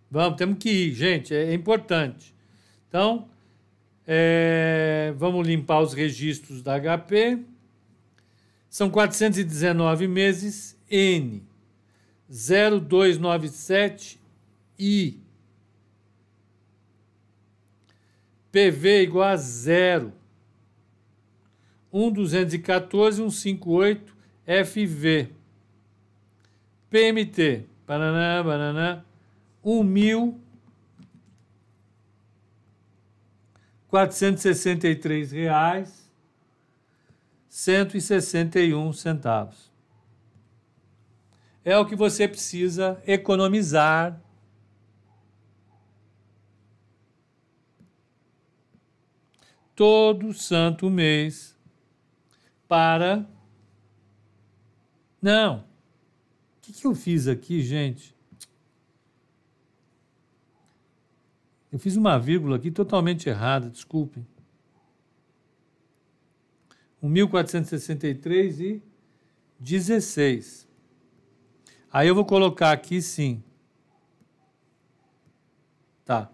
[0.09, 2.33] Vamos, temos que ir, gente, é, importante.
[2.87, 3.29] Então,
[4.07, 7.39] é, vamos limpar os registros da HP.
[8.69, 11.43] São 419 meses N
[12.29, 14.19] 0297
[14.79, 15.19] I.
[18.51, 20.13] PV igual a zero.
[21.91, 24.15] 1,214, 158
[24.65, 25.29] FV.
[26.89, 27.70] PMT
[34.37, 36.09] Sessenta e três reais
[37.49, 39.69] cento e sessenta e um centavos.
[41.65, 44.21] É o que você precisa economizar
[49.75, 51.59] todo santo mês
[52.69, 53.25] para.
[55.21, 55.65] Não,
[56.71, 58.15] que, que eu fiz aqui, gente?
[61.71, 64.25] Eu fiz uma vírgula aqui totalmente errada, desculpem.
[67.01, 68.83] 1463 e
[69.59, 70.67] 16.
[71.91, 73.43] Aí eu vou colocar aqui sim.
[76.05, 76.31] Tá.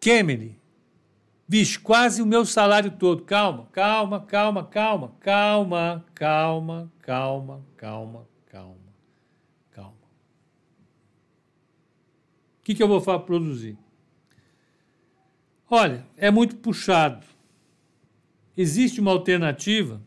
[0.00, 0.60] Kemily,
[1.52, 3.24] Vixe, quase o meu salário todo.
[3.24, 8.94] Calma, calma, calma, calma, calma, calma, calma, calma, calma,
[9.72, 9.96] calma.
[12.60, 13.76] O que, que eu vou produzir?
[15.68, 17.26] Olha, é muito puxado.
[18.56, 20.00] Existe uma alternativa?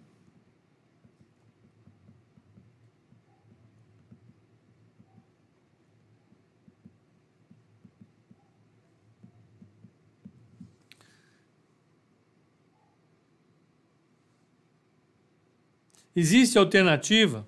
[16.16, 17.47] Existe alternativa?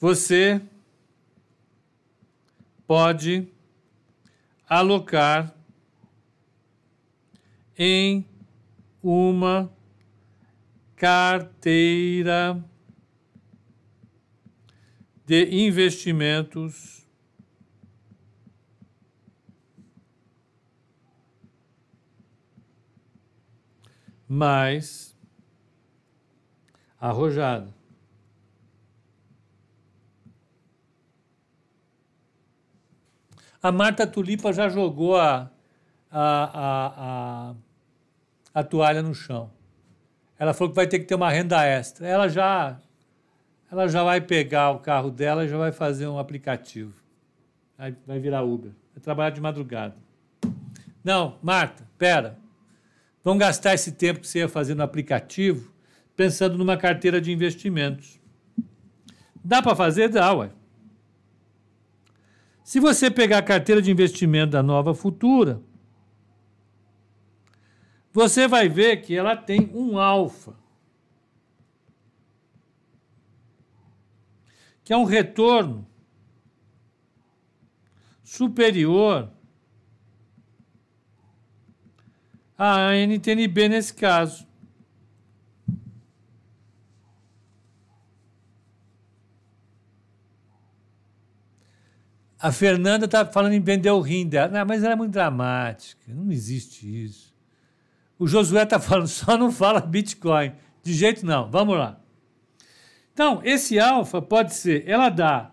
[0.00, 0.60] Você
[2.86, 3.48] pode
[4.68, 5.54] alocar
[7.76, 8.24] em
[9.02, 9.72] uma
[10.96, 12.62] carteira
[15.24, 17.07] de investimentos
[24.28, 25.16] mais
[27.00, 27.74] arrojada.
[33.62, 35.50] A Marta Tulipa já jogou a,
[36.10, 37.54] a, a, a,
[38.54, 39.50] a toalha no chão.
[40.38, 42.06] Ela falou que vai ter que ter uma renda extra.
[42.06, 42.78] Ela já,
[43.70, 46.94] ela já vai pegar o carro dela e já vai fazer um aplicativo.
[47.76, 48.70] Vai, vai virar Uber.
[48.94, 49.96] Vai trabalhar de madrugada.
[51.02, 52.38] Não, Marta, pera.
[53.28, 55.70] Vamos gastar esse tempo que você ia fazer no aplicativo
[56.16, 58.18] pensando numa carteira de investimentos.
[59.44, 60.08] Dá para fazer?
[60.08, 60.50] Dá, ué.
[62.64, 65.60] Se você pegar a carteira de investimento da Nova Futura,
[68.14, 70.56] você vai ver que ela tem um alfa,
[74.82, 75.86] que é um retorno
[78.24, 79.30] superior
[82.58, 84.48] à NTNB nesse caso.
[92.40, 94.48] A Fernanda está falando em vender o rim dela.
[94.48, 96.12] Não, mas ela é muito dramática.
[96.12, 97.34] Não existe isso.
[98.18, 100.52] O Josué está falando, só não fala Bitcoin.
[100.82, 101.50] De jeito não.
[101.50, 102.00] Vamos lá.
[103.12, 105.52] Então, esse alfa pode ser, ela dá.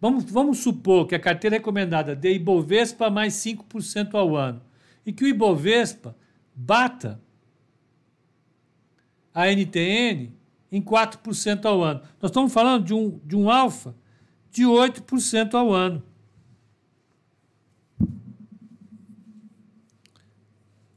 [0.00, 4.62] Vamos, vamos supor que a carteira recomendada dê Ibovespa mais 5% ao ano.
[5.04, 6.16] E que o Ibovespa
[6.54, 7.20] bata
[9.32, 10.32] a NTN
[10.70, 12.00] em 4% ao ano.
[12.20, 13.94] Nós estamos falando de um, de um alfa
[14.50, 16.02] de 8% ao ano.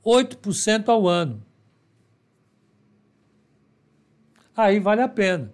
[0.04, 1.44] Oito por cento ao ano.
[4.56, 5.54] Aí vale a pena.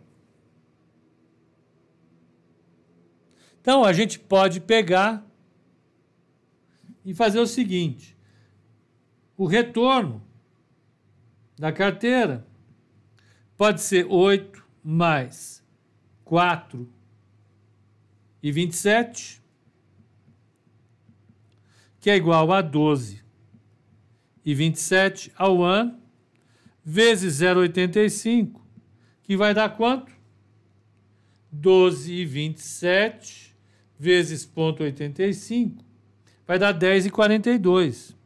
[3.59, 5.25] Então a gente pode pegar
[7.03, 8.12] e fazer o seguinte:
[9.37, 10.21] o retorno
[11.57, 12.45] da carteira
[13.57, 15.63] pode ser 8 mais
[16.23, 16.89] 4
[18.41, 19.41] e 27,
[21.99, 23.23] que é igual a 12
[24.45, 25.97] e 27 ao ano,
[26.83, 28.59] vezes 0,85,
[29.21, 30.11] que vai dar quanto?
[31.49, 33.55] 12 e 27
[33.97, 35.77] vezes 0,85
[36.45, 38.17] vai dar 10 e 42.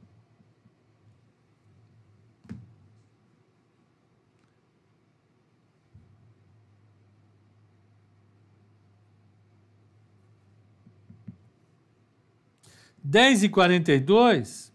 [13.10, 14.74] 10,42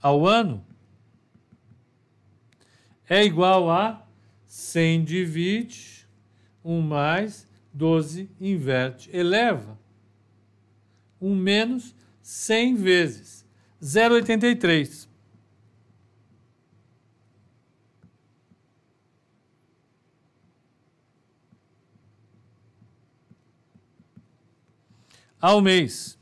[0.00, 0.64] ao ano
[3.08, 4.06] é igual a
[4.46, 6.06] 100 divide
[6.64, 9.76] 1 mais 12 inverte, eleva
[11.20, 13.46] 1 menos 100 vezes
[13.82, 15.08] 0,83.
[25.40, 26.21] Ao mês.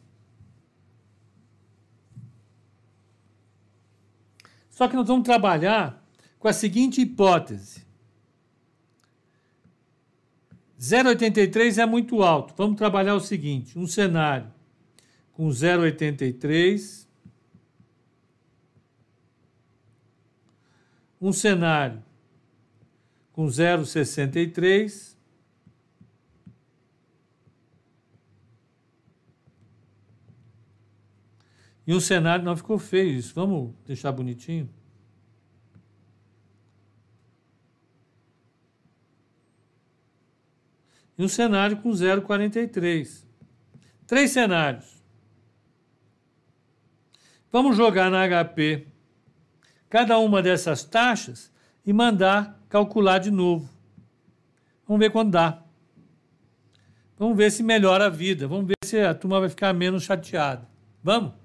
[4.80, 6.02] Só que nós vamos trabalhar
[6.38, 7.84] com a seguinte hipótese.
[10.80, 12.54] 0,83 é muito alto.
[12.56, 14.50] Vamos trabalhar o seguinte: um cenário
[15.34, 17.06] com 0,83,
[21.20, 22.02] um cenário
[23.34, 25.09] com 0,63
[31.86, 33.34] E um cenário, não ficou feio isso.
[33.34, 34.68] Vamos deixar bonitinho?
[41.18, 43.26] E um cenário com 0,43.
[44.06, 45.02] Três cenários.
[47.52, 48.86] Vamos jogar na HP
[49.88, 51.52] cada uma dessas taxas
[51.84, 53.68] e mandar calcular de novo.
[54.86, 55.62] Vamos ver quando dá.
[57.18, 58.48] Vamos ver se melhora a vida.
[58.48, 60.66] Vamos ver se a turma vai ficar menos chateada.
[61.02, 61.39] Vamos?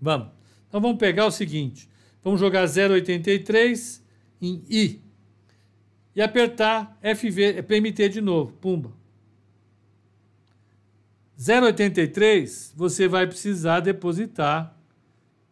[0.00, 0.28] Vamos.
[0.68, 1.88] Então vamos pegar o seguinte:
[2.22, 4.00] vamos jogar 0,83
[4.40, 5.02] em I
[6.14, 8.52] e apertar FV, PMT de novo.
[8.54, 8.92] Pumba.
[11.38, 14.74] 0,83 você vai precisar depositar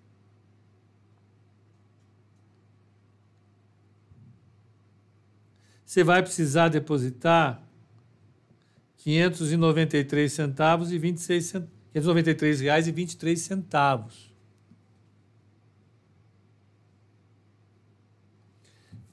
[5.85, 7.61] você vai precisar depositar
[9.03, 11.81] 593 centavos e 26 centavos.
[11.93, 14.31] 593 reais e 23 centavos.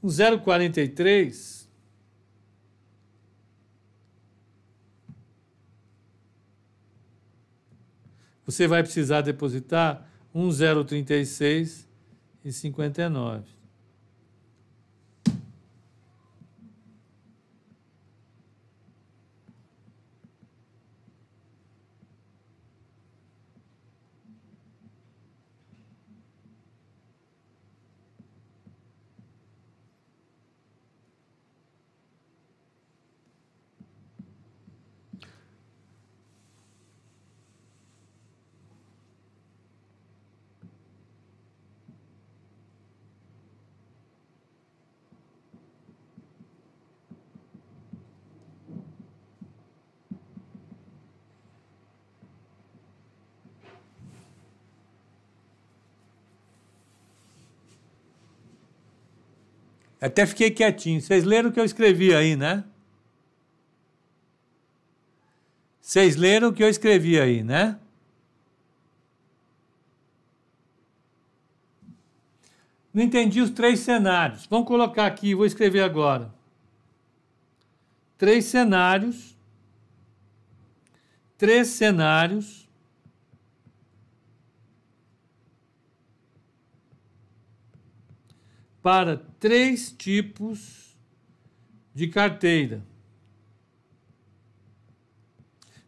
[0.03, 1.67] Um 0,43
[8.45, 11.87] você vai precisar depositar um 0,36
[12.45, 13.58] e 59.
[60.01, 61.01] Até fiquei quietinho.
[61.01, 62.65] Vocês leram o que eu escrevi aí, né?
[65.81, 67.79] Vocês leram o que eu escrevi aí, né?
[72.93, 74.47] Não entendi os três cenários.
[74.47, 76.33] Vamos colocar aqui, vou escrever agora.
[78.17, 79.37] Três cenários.
[81.37, 82.68] Três cenários
[88.89, 90.97] para três tipos
[91.95, 92.83] de carteira.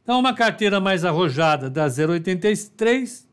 [0.02, 3.26] Então, uma carteira mais arrojada da 0,83,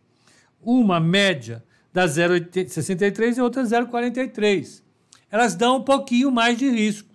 [0.61, 4.83] uma média da 0,63 e outra 0,43.
[5.29, 7.13] Elas dão um pouquinho mais de risco.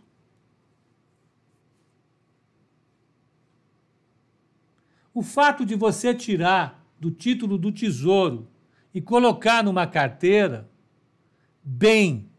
[5.15, 8.47] O fato de você tirar do título do tesouro
[8.93, 10.71] e colocar numa carteira
[11.65, 12.31] bem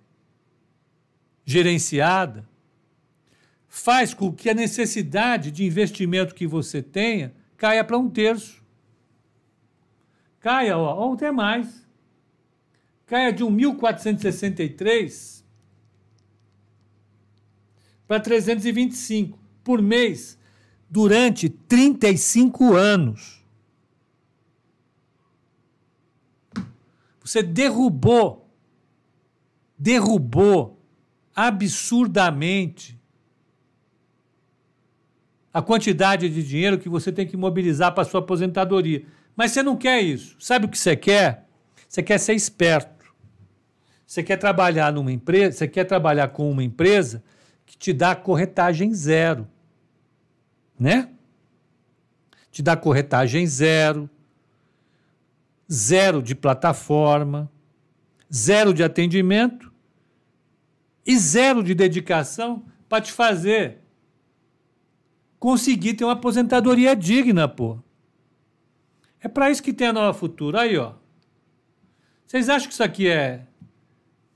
[1.46, 2.48] gerenciada,
[3.68, 8.64] faz com que a necessidade de investimento que você tenha caia para um terço.
[10.40, 11.88] Caia, ó, ou até mais.
[13.06, 15.44] Caia de 1.463
[18.08, 20.38] para 325 por mês
[20.90, 23.42] durante 35 anos.
[27.22, 28.50] Você derrubou,
[29.78, 30.83] derrubou
[31.36, 33.00] absurdamente
[35.54, 39.06] a quantidade de dinheiro que você tem que mobilizar para sua aposentadoria.
[39.36, 40.36] Mas você não quer isso.
[40.40, 41.48] Sabe o que você quer?
[41.88, 43.14] Você quer ser esperto.
[44.06, 47.24] Você quer trabalhar numa empresa, você quer trabalhar com uma empresa
[47.66, 49.48] que te dá corretagem zero.
[50.80, 51.10] Né?
[52.52, 54.10] Te dá corretagem zero,
[55.72, 57.50] zero de plataforma,
[58.32, 59.73] zero de atendimento
[61.06, 63.80] e zero de dedicação para te fazer
[65.40, 67.78] conseguir ter uma aposentadoria digna, pô.
[69.20, 70.62] É para isso que tem a Nova Futura.
[70.62, 70.94] Aí, ó.
[72.26, 73.46] Vocês acham que isso aqui é,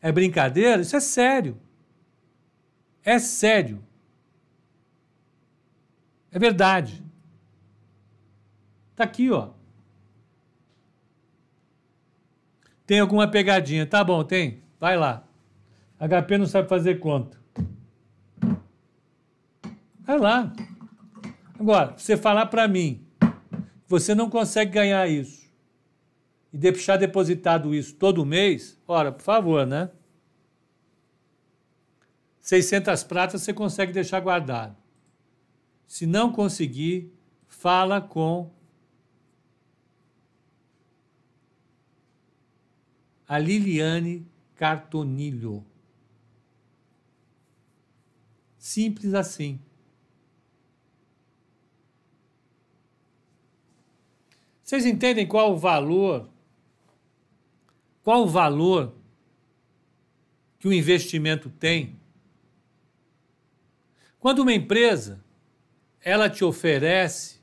[0.01, 0.81] é brincadeira?
[0.81, 1.57] Isso é sério.
[3.03, 3.83] É sério.
[6.31, 7.03] É verdade.
[8.95, 9.49] Tá aqui, ó.
[12.85, 13.85] Tem alguma pegadinha?
[13.85, 14.63] Tá bom, tem.
[14.79, 15.26] Vai lá.
[15.99, 17.39] HP não sabe fazer conta.
[20.01, 20.53] Vai lá.
[21.59, 25.47] Agora, você falar para mim que você não consegue ganhar isso
[26.53, 29.89] e deixar depositado isso todo mês, ora, por favor, né?
[32.39, 34.77] 600 pratas você consegue deixar guardado.
[35.85, 37.13] Se não conseguir,
[37.47, 38.49] fala com
[43.27, 44.25] a Liliane
[44.55, 45.65] Cartonilho.
[48.67, 49.61] Simples assim.
[54.61, 56.27] Vocês entendem qual o valor?
[58.03, 58.93] Qual o valor
[60.59, 61.97] que o investimento tem?
[64.19, 65.23] Quando uma empresa
[66.01, 67.39] ela te oferece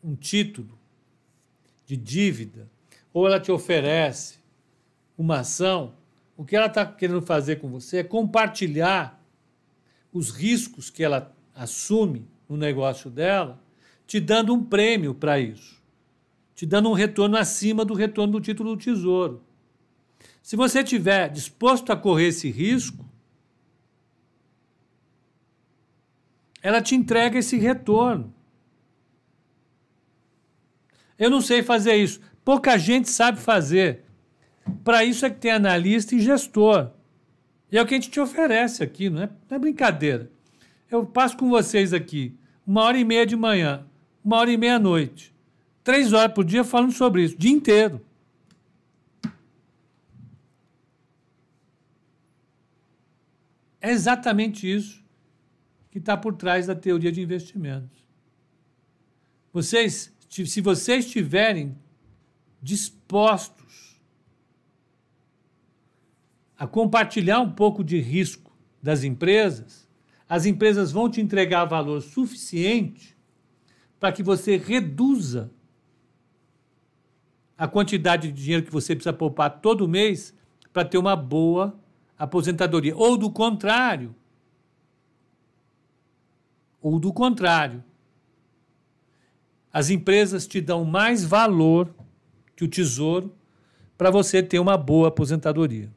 [0.00, 0.78] um título
[1.84, 2.70] de dívida
[3.12, 4.38] ou ela te oferece
[5.18, 5.98] uma ação,
[6.40, 9.22] o que ela está querendo fazer com você é compartilhar
[10.10, 13.62] os riscos que ela assume no negócio dela,
[14.06, 15.82] te dando um prêmio para isso,
[16.54, 19.44] te dando um retorno acima do retorno do título do tesouro.
[20.42, 23.04] Se você estiver disposto a correr esse risco,
[26.62, 28.32] ela te entrega esse retorno.
[31.18, 32.18] Eu não sei fazer isso.
[32.42, 34.06] Pouca gente sabe fazer.
[34.84, 36.90] Para isso é que tem analista e gestor.
[37.70, 40.30] E é o que a gente te oferece aqui, não é, não é brincadeira.
[40.90, 43.86] Eu passo com vocês aqui uma hora e meia de manhã,
[44.24, 45.34] uma hora e meia à noite,
[45.82, 48.00] três horas por dia falando sobre isso, o dia inteiro.
[53.80, 55.02] É exatamente isso
[55.90, 58.04] que está por trás da teoria de investimentos.
[59.52, 61.76] Vocês se vocês estiverem
[62.62, 63.59] dispostos
[66.60, 68.52] a compartilhar um pouco de risco
[68.82, 69.88] das empresas,
[70.28, 73.16] as empresas vão te entregar valor suficiente
[73.98, 75.50] para que você reduza
[77.56, 80.34] a quantidade de dinheiro que você precisa poupar todo mês
[80.70, 81.80] para ter uma boa
[82.18, 82.94] aposentadoria.
[82.94, 84.14] Ou do contrário.
[86.82, 87.82] Ou do contrário
[89.72, 91.94] as empresas te dão mais valor
[92.54, 93.32] que o tesouro
[93.96, 95.90] para você ter uma boa aposentadoria.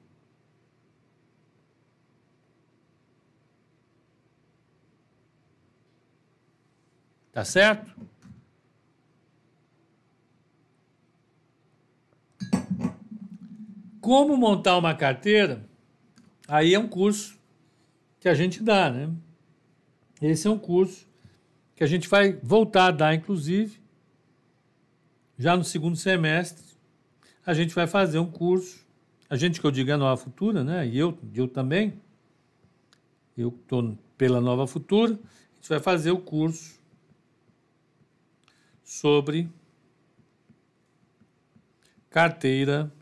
[7.34, 7.92] Tá certo?
[14.00, 15.68] Como montar uma carteira?
[16.48, 17.40] Aí é um curso
[18.20, 19.10] que a gente dá, né?
[20.22, 21.08] Esse é um curso
[21.76, 23.82] que a gente vai voltar a dar, inclusive,
[25.36, 26.64] já no segundo semestre,
[27.44, 28.86] a gente vai fazer um curso,
[29.28, 30.88] a gente que eu digo é Nova Futura, né?
[30.88, 32.00] E eu, eu também,
[33.36, 36.83] eu estou pela Nova Futura, a gente vai fazer o curso
[38.94, 39.50] sobre
[42.12, 42.94] carteira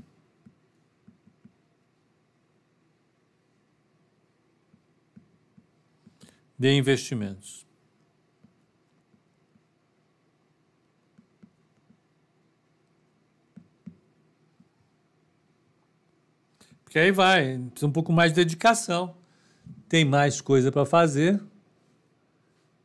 [6.58, 7.68] de investimentos.
[16.86, 19.16] Porque aí vai, precisa um pouco mais de dedicação.
[19.90, 21.42] Tem mais coisa para fazer.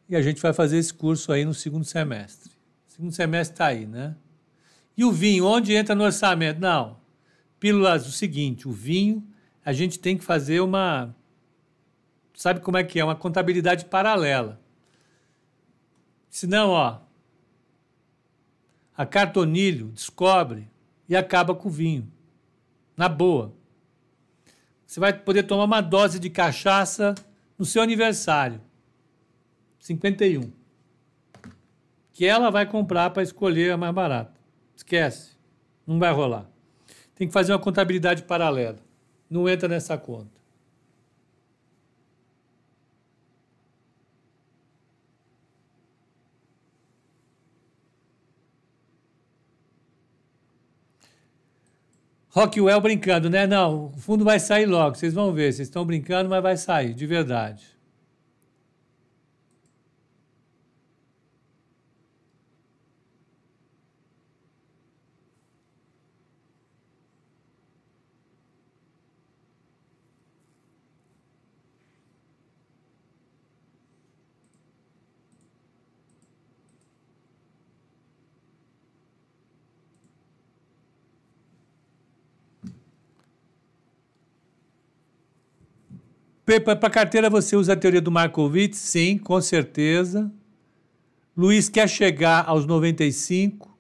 [0.08, 2.45] E a gente vai fazer esse curso aí no segundo semestre.
[2.96, 4.16] Segundo semestre está aí, né?
[4.96, 6.58] E o vinho, onde entra no orçamento?
[6.58, 6.98] Não.
[7.60, 9.22] Pílulas, o seguinte, o vinho,
[9.62, 11.14] a gente tem que fazer uma.
[12.34, 13.04] Sabe como é que é?
[13.04, 14.58] Uma contabilidade paralela.
[16.30, 17.00] Senão, ó,
[18.96, 20.66] a cartonilho descobre
[21.06, 22.10] e acaba com o vinho.
[22.96, 23.54] Na boa.
[24.86, 27.14] Você vai poder tomar uma dose de cachaça
[27.58, 28.58] no seu aniversário.
[29.80, 30.55] 51.
[32.16, 34.40] Que ela vai comprar para escolher a mais barata.
[34.74, 35.32] Esquece.
[35.86, 36.50] Não vai rolar.
[37.14, 38.78] Tem que fazer uma contabilidade paralela.
[39.28, 40.40] Não entra nessa conta.
[52.30, 53.46] Rockwell brincando, né?
[53.46, 55.52] Não, o fundo vai sair logo, vocês vão ver.
[55.52, 57.75] Vocês estão brincando, mas vai sair, de verdade.
[86.46, 88.78] Para carteira você usa a teoria do Markowitz?
[88.78, 90.32] Sim, com certeza.
[91.36, 93.76] Luiz quer chegar aos 95.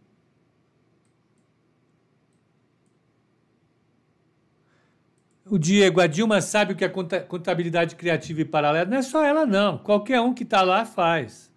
[5.48, 8.90] O Diego, a Dilma sabe o que é contabilidade criativa e paralela?
[8.90, 9.78] Não é só ela, não.
[9.78, 11.52] Qualquer um que está lá faz.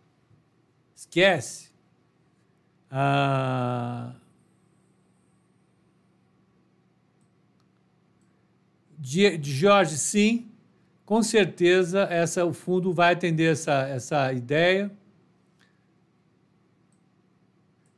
[0.95, 1.72] Esquece.
[2.91, 4.14] Ah...
[9.01, 10.48] Jorge, sim
[11.10, 14.91] com certeza essa, o fundo vai atender essa, essa ideia.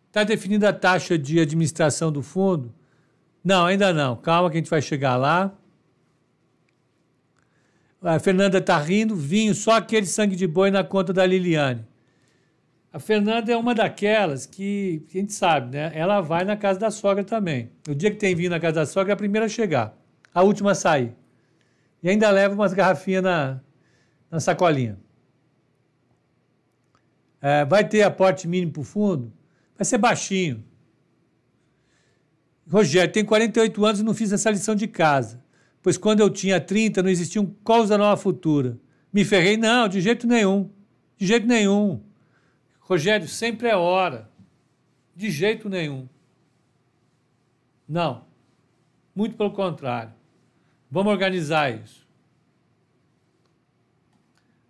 [0.07, 2.73] Está definida a taxa de administração do fundo?
[3.43, 4.15] Não, ainda não.
[4.15, 5.51] Calma que a gente vai chegar lá.
[8.01, 11.85] A Fernanda está rindo, vinho, só aquele sangue de boi na conta da Liliane.
[12.93, 15.91] A Fernanda é uma daquelas que, a gente sabe, né?
[15.93, 17.69] Ela vai na casa da sogra também.
[17.89, 19.97] O dia que tem vinho na casa da sogra é a primeira a chegar,
[20.33, 21.13] a última a sair.
[22.01, 23.61] E ainda leva umas garrafinhas na,
[24.29, 24.97] na sacolinha.
[27.41, 29.33] É, vai ter aporte mínimo para o fundo?
[29.75, 30.63] Vai ser baixinho.
[32.69, 35.43] Rogério, tem 48 anos e não fiz essa lição de casa.
[35.81, 38.77] Pois quando eu tinha 30 não existiam calls da nova futura.
[39.11, 39.57] Me ferrei?
[39.57, 40.69] Não, de jeito nenhum.
[41.17, 42.01] De jeito nenhum.
[42.79, 44.29] Rogério, sempre é hora.
[45.15, 46.07] De jeito nenhum.
[47.87, 48.25] Não.
[49.13, 50.13] Muito pelo contrário.
[50.91, 52.05] Vamos organizar isso.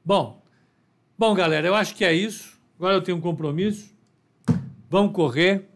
[0.06, 0.42] Bom,
[1.18, 2.60] bom, galera, eu acho que é isso.
[2.78, 3.92] Agora eu tenho um compromisso.
[4.90, 5.68] Vamos correr.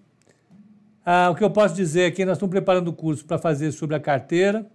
[1.04, 3.96] Ah, o que eu posso dizer aqui, nós estamos preparando o curso para fazer sobre
[3.96, 4.70] a carteira.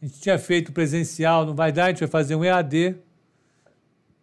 [0.00, 2.96] A gente tinha feito presencial, não vai dar, a gente vai fazer um EAD.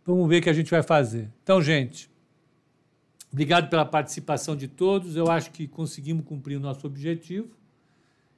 [0.04, 1.30] Vamos ver o que a gente vai fazer.
[1.44, 2.10] Então, gente,
[3.32, 5.16] Obrigado pela participação de todos.
[5.16, 7.50] Eu acho que conseguimos cumprir o nosso objetivo.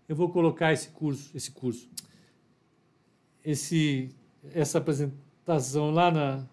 [0.07, 1.88] Eu vou colocar esse curso, esse curso,
[3.44, 4.10] esse,
[4.54, 6.44] essa apresentação lá na,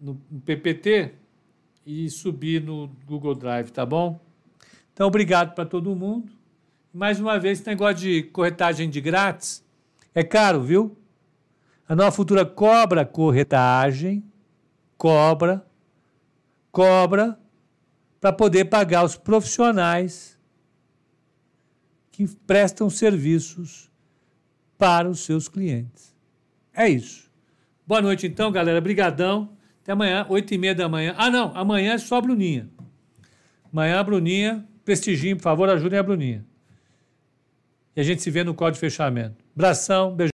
[0.00, 1.14] no, no PPT
[1.84, 4.20] e subir no Google Drive, tá bom?
[4.92, 6.32] Então, obrigado para todo mundo.
[6.92, 9.64] Mais uma vez, esse negócio de corretagem de grátis
[10.14, 10.96] é caro, viu?
[11.88, 14.24] A Nova Futura cobra corretagem,
[14.96, 15.64] cobra
[16.70, 17.38] cobra
[18.20, 20.38] para poder pagar os profissionais
[22.10, 23.89] que prestam serviços
[24.80, 26.16] para os seus clientes.
[26.74, 27.30] É isso.
[27.86, 28.80] Boa noite, então, galera.
[28.80, 29.50] Brigadão.
[29.82, 31.14] Até amanhã, oito e meia da manhã.
[31.18, 31.54] Ah, não.
[31.54, 32.66] Amanhã é só a Bruninha.
[33.70, 34.66] Amanhã a Bruninha.
[34.82, 36.46] Prestigiem, por favor, ajudem a Bruninha.
[37.94, 39.44] E a gente se vê no código de fechamento.
[39.54, 40.28] Abração, beijo.